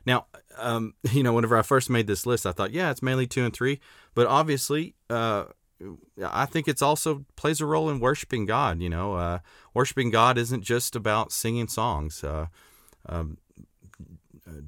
now, 0.06 0.26
um, 0.58 0.94
you 1.12 1.22
know, 1.22 1.32
whenever 1.32 1.56
I 1.56 1.62
first 1.62 1.90
made 1.90 2.06
this 2.06 2.26
list, 2.26 2.46
I 2.46 2.52
thought, 2.52 2.72
yeah, 2.72 2.90
it's 2.90 3.02
mainly 3.02 3.26
two 3.26 3.44
and 3.44 3.52
three, 3.52 3.80
but 4.14 4.26
obviously, 4.26 4.94
uh, 5.10 5.46
I 6.24 6.46
think 6.46 6.68
it's 6.68 6.80
also 6.80 7.26
plays 7.36 7.60
a 7.60 7.66
role 7.66 7.90
in 7.90 8.00
worshiping 8.00 8.46
God. 8.46 8.80
You 8.80 8.88
know, 8.88 9.14
uh, 9.14 9.40
worshiping 9.74 10.10
God 10.10 10.38
isn't 10.38 10.62
just 10.62 10.96
about 10.96 11.32
singing 11.32 11.68
songs. 11.68 12.24
Uh, 12.24 12.46
um, 13.06 13.36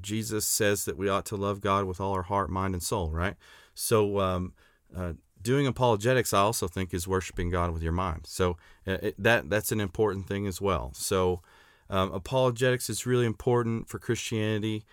Jesus 0.01 0.45
says 0.45 0.85
that 0.85 0.97
we 0.97 1.09
ought 1.09 1.25
to 1.27 1.35
love 1.35 1.61
God 1.61 1.85
with 1.85 1.99
all 1.99 2.13
our 2.13 2.23
heart, 2.23 2.51
mind, 2.51 2.75
and 2.75 2.83
soul. 2.83 3.09
Right. 3.09 3.35
So, 3.73 4.19
um, 4.19 4.53
uh, 4.95 5.13
doing 5.41 5.67
apologetics, 5.67 6.33
I 6.33 6.39
also 6.39 6.67
think, 6.67 6.93
is 6.93 7.07
worshiping 7.07 7.49
God 7.49 7.71
with 7.71 7.81
your 7.81 7.91
mind. 7.91 8.25
So 8.27 8.57
uh, 8.85 8.97
it, 9.01 9.15
that 9.17 9.49
that's 9.49 9.71
an 9.71 9.79
important 9.79 10.27
thing 10.27 10.47
as 10.47 10.61
well. 10.61 10.91
So 10.93 11.41
um, 11.89 12.11
apologetics 12.11 12.89
is 12.89 13.05
really 13.05 13.25
important 13.25 13.89
for 13.89 13.99
Christianity. 13.99 14.85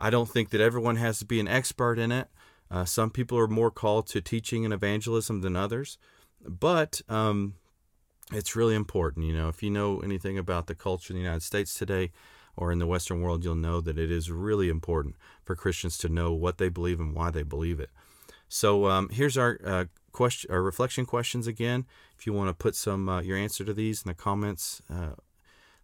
I 0.00 0.08
don't 0.08 0.28
think 0.28 0.48
that 0.50 0.62
everyone 0.62 0.96
has 0.96 1.18
to 1.18 1.26
be 1.26 1.38
an 1.40 1.46
expert 1.46 1.98
in 1.98 2.10
it. 2.10 2.28
Uh, 2.70 2.86
some 2.86 3.10
people 3.10 3.38
are 3.38 3.46
more 3.46 3.70
called 3.70 4.06
to 4.08 4.22
teaching 4.22 4.64
and 4.64 4.72
evangelism 4.72 5.42
than 5.42 5.56
others, 5.56 5.98
but 6.42 7.02
um, 7.08 7.54
it's 8.32 8.56
really 8.56 8.74
important. 8.74 9.26
You 9.26 9.34
know, 9.34 9.48
if 9.48 9.62
you 9.62 9.70
know 9.70 10.00
anything 10.00 10.38
about 10.38 10.68
the 10.68 10.74
culture 10.74 11.12
in 11.12 11.18
the 11.18 11.22
United 11.22 11.42
States 11.42 11.74
today 11.74 12.12
or 12.56 12.72
in 12.72 12.78
the 12.78 12.86
Western 12.86 13.20
world, 13.20 13.44
you'll 13.44 13.54
know 13.56 13.80
that 13.82 13.98
it 13.98 14.10
is 14.10 14.30
really 14.30 14.70
important 14.70 15.16
for 15.44 15.54
Christians 15.54 15.98
to 15.98 16.08
know 16.08 16.32
what 16.32 16.56
they 16.56 16.70
believe 16.70 16.98
and 16.98 17.14
why 17.14 17.30
they 17.30 17.42
believe 17.42 17.78
it. 17.78 17.90
So 18.48 18.86
um, 18.86 19.10
here's 19.10 19.36
our 19.36 19.60
uh, 19.64 19.84
question, 20.12 20.50
our 20.50 20.62
reflection 20.62 21.04
questions 21.04 21.46
again. 21.46 21.84
If 22.18 22.26
you 22.26 22.32
want 22.32 22.48
to 22.48 22.54
put 22.54 22.74
some 22.74 23.08
uh, 23.08 23.20
your 23.20 23.36
answer 23.36 23.64
to 23.64 23.74
these 23.74 24.02
in 24.02 24.08
the 24.08 24.14
comments 24.14 24.80
uh, 24.90 25.14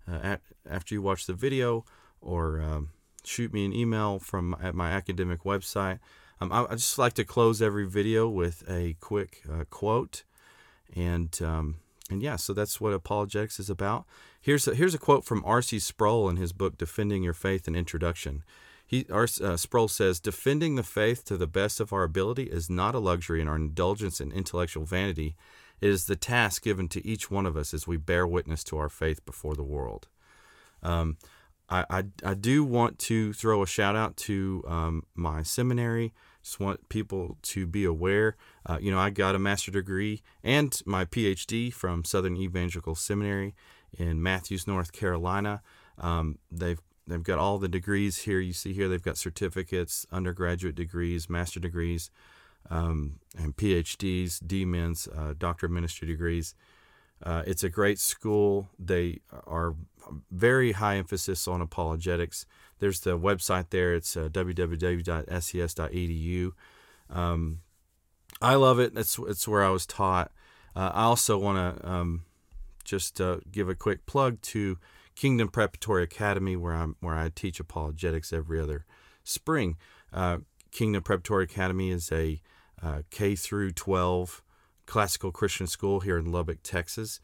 uh 0.09 0.21
at, 0.23 0.41
after 0.69 0.95
you 0.95 1.03
watch 1.03 1.27
the 1.27 1.35
video, 1.35 1.85
or 2.21 2.61
um, 2.61 2.91
shoot 3.27 3.53
me 3.53 3.65
an 3.65 3.73
email 3.73 4.19
from 4.19 4.57
at 4.63 4.75
my 4.75 4.91
academic 4.91 5.43
website. 5.43 5.99
Um, 6.41 6.53
I, 6.53 6.67
I, 6.71 6.75
just 6.75 6.99
like 6.99 7.15
to 7.15 7.25
close 7.25 7.63
every 7.63 7.87
video 7.87 8.29
with 8.29 8.63
a 8.69 8.95
quick 9.01 9.43
uh, 9.51 9.65
quote, 9.71 10.23
and 10.95 11.37
um, 11.43 11.77
and 12.11 12.23
yeah, 12.23 12.37
so 12.37 12.53
that's 12.53 12.81
what 12.81 12.93
apologetics 12.93 13.59
is 13.59 13.71
about. 13.71 14.05
Here's 14.41 14.69
a, 14.69 14.75
here's 14.75 14.95
a 14.95 14.99
quote 14.99 15.25
from 15.25 15.45
R.C. 15.45 15.79
Sproul 15.79 16.29
in 16.29 16.37
his 16.37 16.53
book 16.53 16.77
"Defending 16.77 17.23
Your 17.23 17.33
Faith" 17.33 17.67
and 17.67 17.77
Introduction. 17.77 18.43
He, 18.87 19.05
R, 19.11 19.27
uh, 19.43 19.57
Sproul 19.57 19.89
says, 19.89 20.21
defending 20.21 20.77
the 20.77 20.85
faith 20.85 21.25
to 21.25 21.37
the 21.37 21.49
best 21.49 21.81
of 21.81 21.93
our 21.93 22.05
ability 22.05 22.45
is 22.45 22.71
not 22.71 22.95
a 22.95 23.01
luxury 23.01 23.41
in 23.41 23.49
our 23.49 23.57
indulgence 23.57 24.21
in 24.21 24.31
intellectual 24.31 24.85
vanity. 24.85 25.35
It 25.81 25.91
is 25.91 26.05
the 26.05 26.15
task 26.15 26.63
given 26.63 26.89
to 26.91 27.05
each 27.05 27.29
one 27.29 27.47
of 27.47 27.57
us 27.57 27.75
as 27.75 27.89
we 27.89 27.97
bear 27.97 28.27
witness 28.27 28.63
to 28.65 28.79
our 28.79 28.89
faith 28.89 29.27
before 29.27 29.57
the 29.57 29.65
world. 29.65 30.07
Um, 30.85 31.17
I, 31.69 31.85
I, 31.91 32.05
I, 32.25 32.35
do 32.35 32.63
want 32.65 32.99
to 33.01 33.33
throw 33.33 33.63
a 33.63 33.67
shout 33.67 33.97
out 33.97 34.17
to 34.19 34.63
um, 34.69 35.03
my 35.15 35.43
seminary. 35.43 36.13
Just 36.43 36.61
want 36.61 36.89
people 36.89 37.39
to 37.43 37.67
be 37.67 37.85
aware. 37.85 38.37
Uh, 38.65 38.79
you 38.81 38.91
know, 38.91 38.99
I 38.99 39.11
got 39.11 39.35
a 39.35 39.39
master 39.39 39.73
degree 39.73 40.23
and 40.45 40.81
my 40.87 41.05
PhD 41.05 41.73
from 41.73 42.05
Southern 42.05 42.37
Evangelical 42.37 42.95
Seminary 42.95 43.55
in 43.99 44.23
Matthews, 44.23 44.67
North 44.67 44.93
Carolina. 44.93 45.63
Um, 45.99 46.39
they've 46.53 46.81
they've 47.07 47.23
got 47.23 47.39
all 47.39 47.59
the 47.59 47.69
degrees 47.69 48.19
here. 48.19 48.39
You 48.39 48.53
see 48.53 48.73
here 48.73 48.89
they've 48.89 49.03
got 49.03 49.19
certificates, 49.19 50.07
undergraduate 50.13 50.77
degrees, 50.77 51.29
master 51.29 51.59
degrees, 51.59 52.11
um, 52.71 53.19
and 53.37 53.57
PhDs, 53.57 54.41
DMins, 54.41 55.09
uh, 55.17 55.35
doctor 55.37 55.67
of 55.67 55.73
ministry 55.73 56.07
degrees. 56.07 56.55
Uh, 57.23 57.43
it's 57.47 57.63
a 57.65 57.69
great 57.69 57.99
school. 57.99 58.69
They 58.79 59.21
are 59.47 59.75
very 60.31 60.73
high 60.73 60.97
emphasis 60.97 61.49
on 61.49 61.61
apologetics. 61.61 62.47
There's 62.79 63.01
the 63.01 63.19
website 63.19 63.71
there. 63.71 63.95
It's 63.95 64.17
uh, 64.17 64.29
www.ses.edu. 64.31 64.93
Um, 67.09 67.61
I 68.43 68.55
love 68.55 68.79
it. 68.79 68.93
It's 68.97 69.19
it's 69.19 69.49
where 69.49 69.65
I 69.65 69.71
was 69.71 69.87
taught. 69.87 70.31
Uh, 70.75 70.91
I 70.93 71.05
also 71.05 71.39
want 71.39 71.81
to 71.81 71.89
um, 71.89 72.25
just 72.85 73.21
uh, 73.21 73.39
give 73.51 73.69
a 73.69 73.75
quick 73.75 74.05
plug 74.07 74.43
to 74.43 74.79
Kingdom 75.15 75.49
Preparatory 75.49 76.03
Academy, 76.03 76.57
where 76.57 76.75
I'm 76.75 76.97
where 77.01 77.17
I 77.17 77.31
teach 77.35 77.59
apologetics 77.59 78.33
every 78.33 78.61
other 78.61 78.85
spring. 79.25 79.77
Uh, 80.13 80.39
Kingdom 80.71 81.03
Preparatory 81.03 81.45
Academy 81.45 81.91
is 81.91 82.13
a 82.13 82.43
uh, 82.83 83.03
K 83.11 83.35
through 83.35 83.73
12 83.73 84.43
classical 84.87 85.33
Christian 85.33 85.67
school 85.67 86.01
here 86.01 86.19
in 86.19 86.33
Lubbock, 86.33 86.63
Texas. 86.63 87.21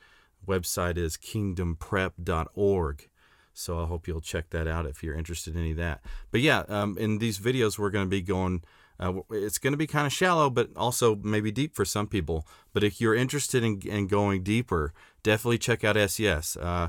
Website 0.46 0.96
is 0.96 1.16
kingdomprep.org. 1.16 3.08
So 3.54 3.78
I 3.78 3.86
hope 3.86 4.08
you'll 4.08 4.20
check 4.20 4.50
that 4.50 4.66
out 4.66 4.86
if 4.86 5.02
you're 5.02 5.14
interested 5.14 5.54
in 5.54 5.60
any 5.60 5.72
of 5.72 5.76
that. 5.76 6.00
But 6.30 6.40
yeah, 6.40 6.64
um, 6.68 6.96
in 6.98 7.18
these 7.18 7.38
videos, 7.38 7.78
we're 7.78 7.90
going 7.90 8.06
to 8.06 8.10
be 8.10 8.22
going. 8.22 8.62
Uh, 8.98 9.20
it's 9.30 9.58
going 9.58 9.72
to 9.72 9.78
be 9.78 9.86
kind 9.86 10.06
of 10.06 10.12
shallow, 10.12 10.48
but 10.48 10.70
also 10.76 11.16
maybe 11.16 11.50
deep 11.50 11.74
for 11.74 11.84
some 11.84 12.06
people. 12.06 12.46
But 12.72 12.84
if 12.84 13.00
you're 13.00 13.14
interested 13.14 13.64
in, 13.64 13.80
in 13.80 14.06
going 14.06 14.42
deeper, 14.42 14.92
definitely 15.22 15.58
check 15.58 15.82
out 15.82 15.96
SES. 16.10 16.56
Uh, 16.56 16.88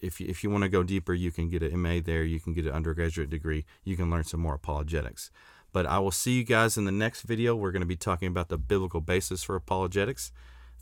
if 0.00 0.20
you, 0.20 0.26
if 0.28 0.42
you 0.42 0.50
want 0.50 0.62
to 0.62 0.68
go 0.68 0.82
deeper, 0.82 1.14
you 1.14 1.30
can 1.30 1.48
get 1.48 1.62
an 1.62 1.78
MA 1.80 2.00
there. 2.02 2.24
You 2.24 2.40
can 2.40 2.52
get 2.52 2.66
an 2.66 2.72
undergraduate 2.72 3.30
degree. 3.30 3.64
You 3.84 3.96
can 3.96 4.10
learn 4.10 4.24
some 4.24 4.40
more 4.40 4.54
apologetics. 4.54 5.30
But 5.72 5.86
I 5.86 5.98
will 5.98 6.10
see 6.10 6.32
you 6.32 6.44
guys 6.44 6.76
in 6.76 6.84
the 6.84 6.92
next 6.92 7.22
video. 7.22 7.56
We're 7.56 7.72
going 7.72 7.80
to 7.80 7.86
be 7.86 7.96
talking 7.96 8.28
about 8.28 8.48
the 8.48 8.58
biblical 8.58 9.00
basis 9.00 9.42
for 9.42 9.56
apologetics. 9.56 10.30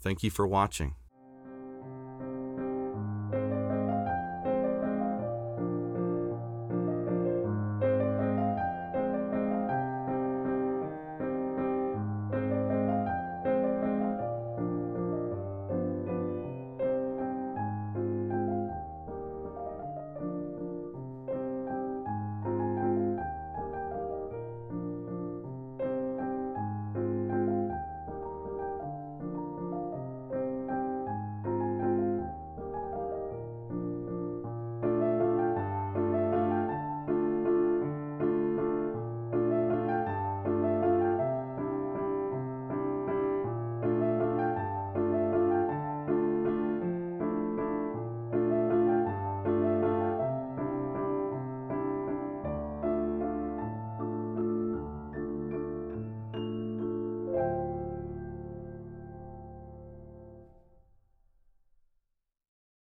Thank 0.01 0.23
you 0.23 0.31
for 0.31 0.47
watching. 0.47 0.95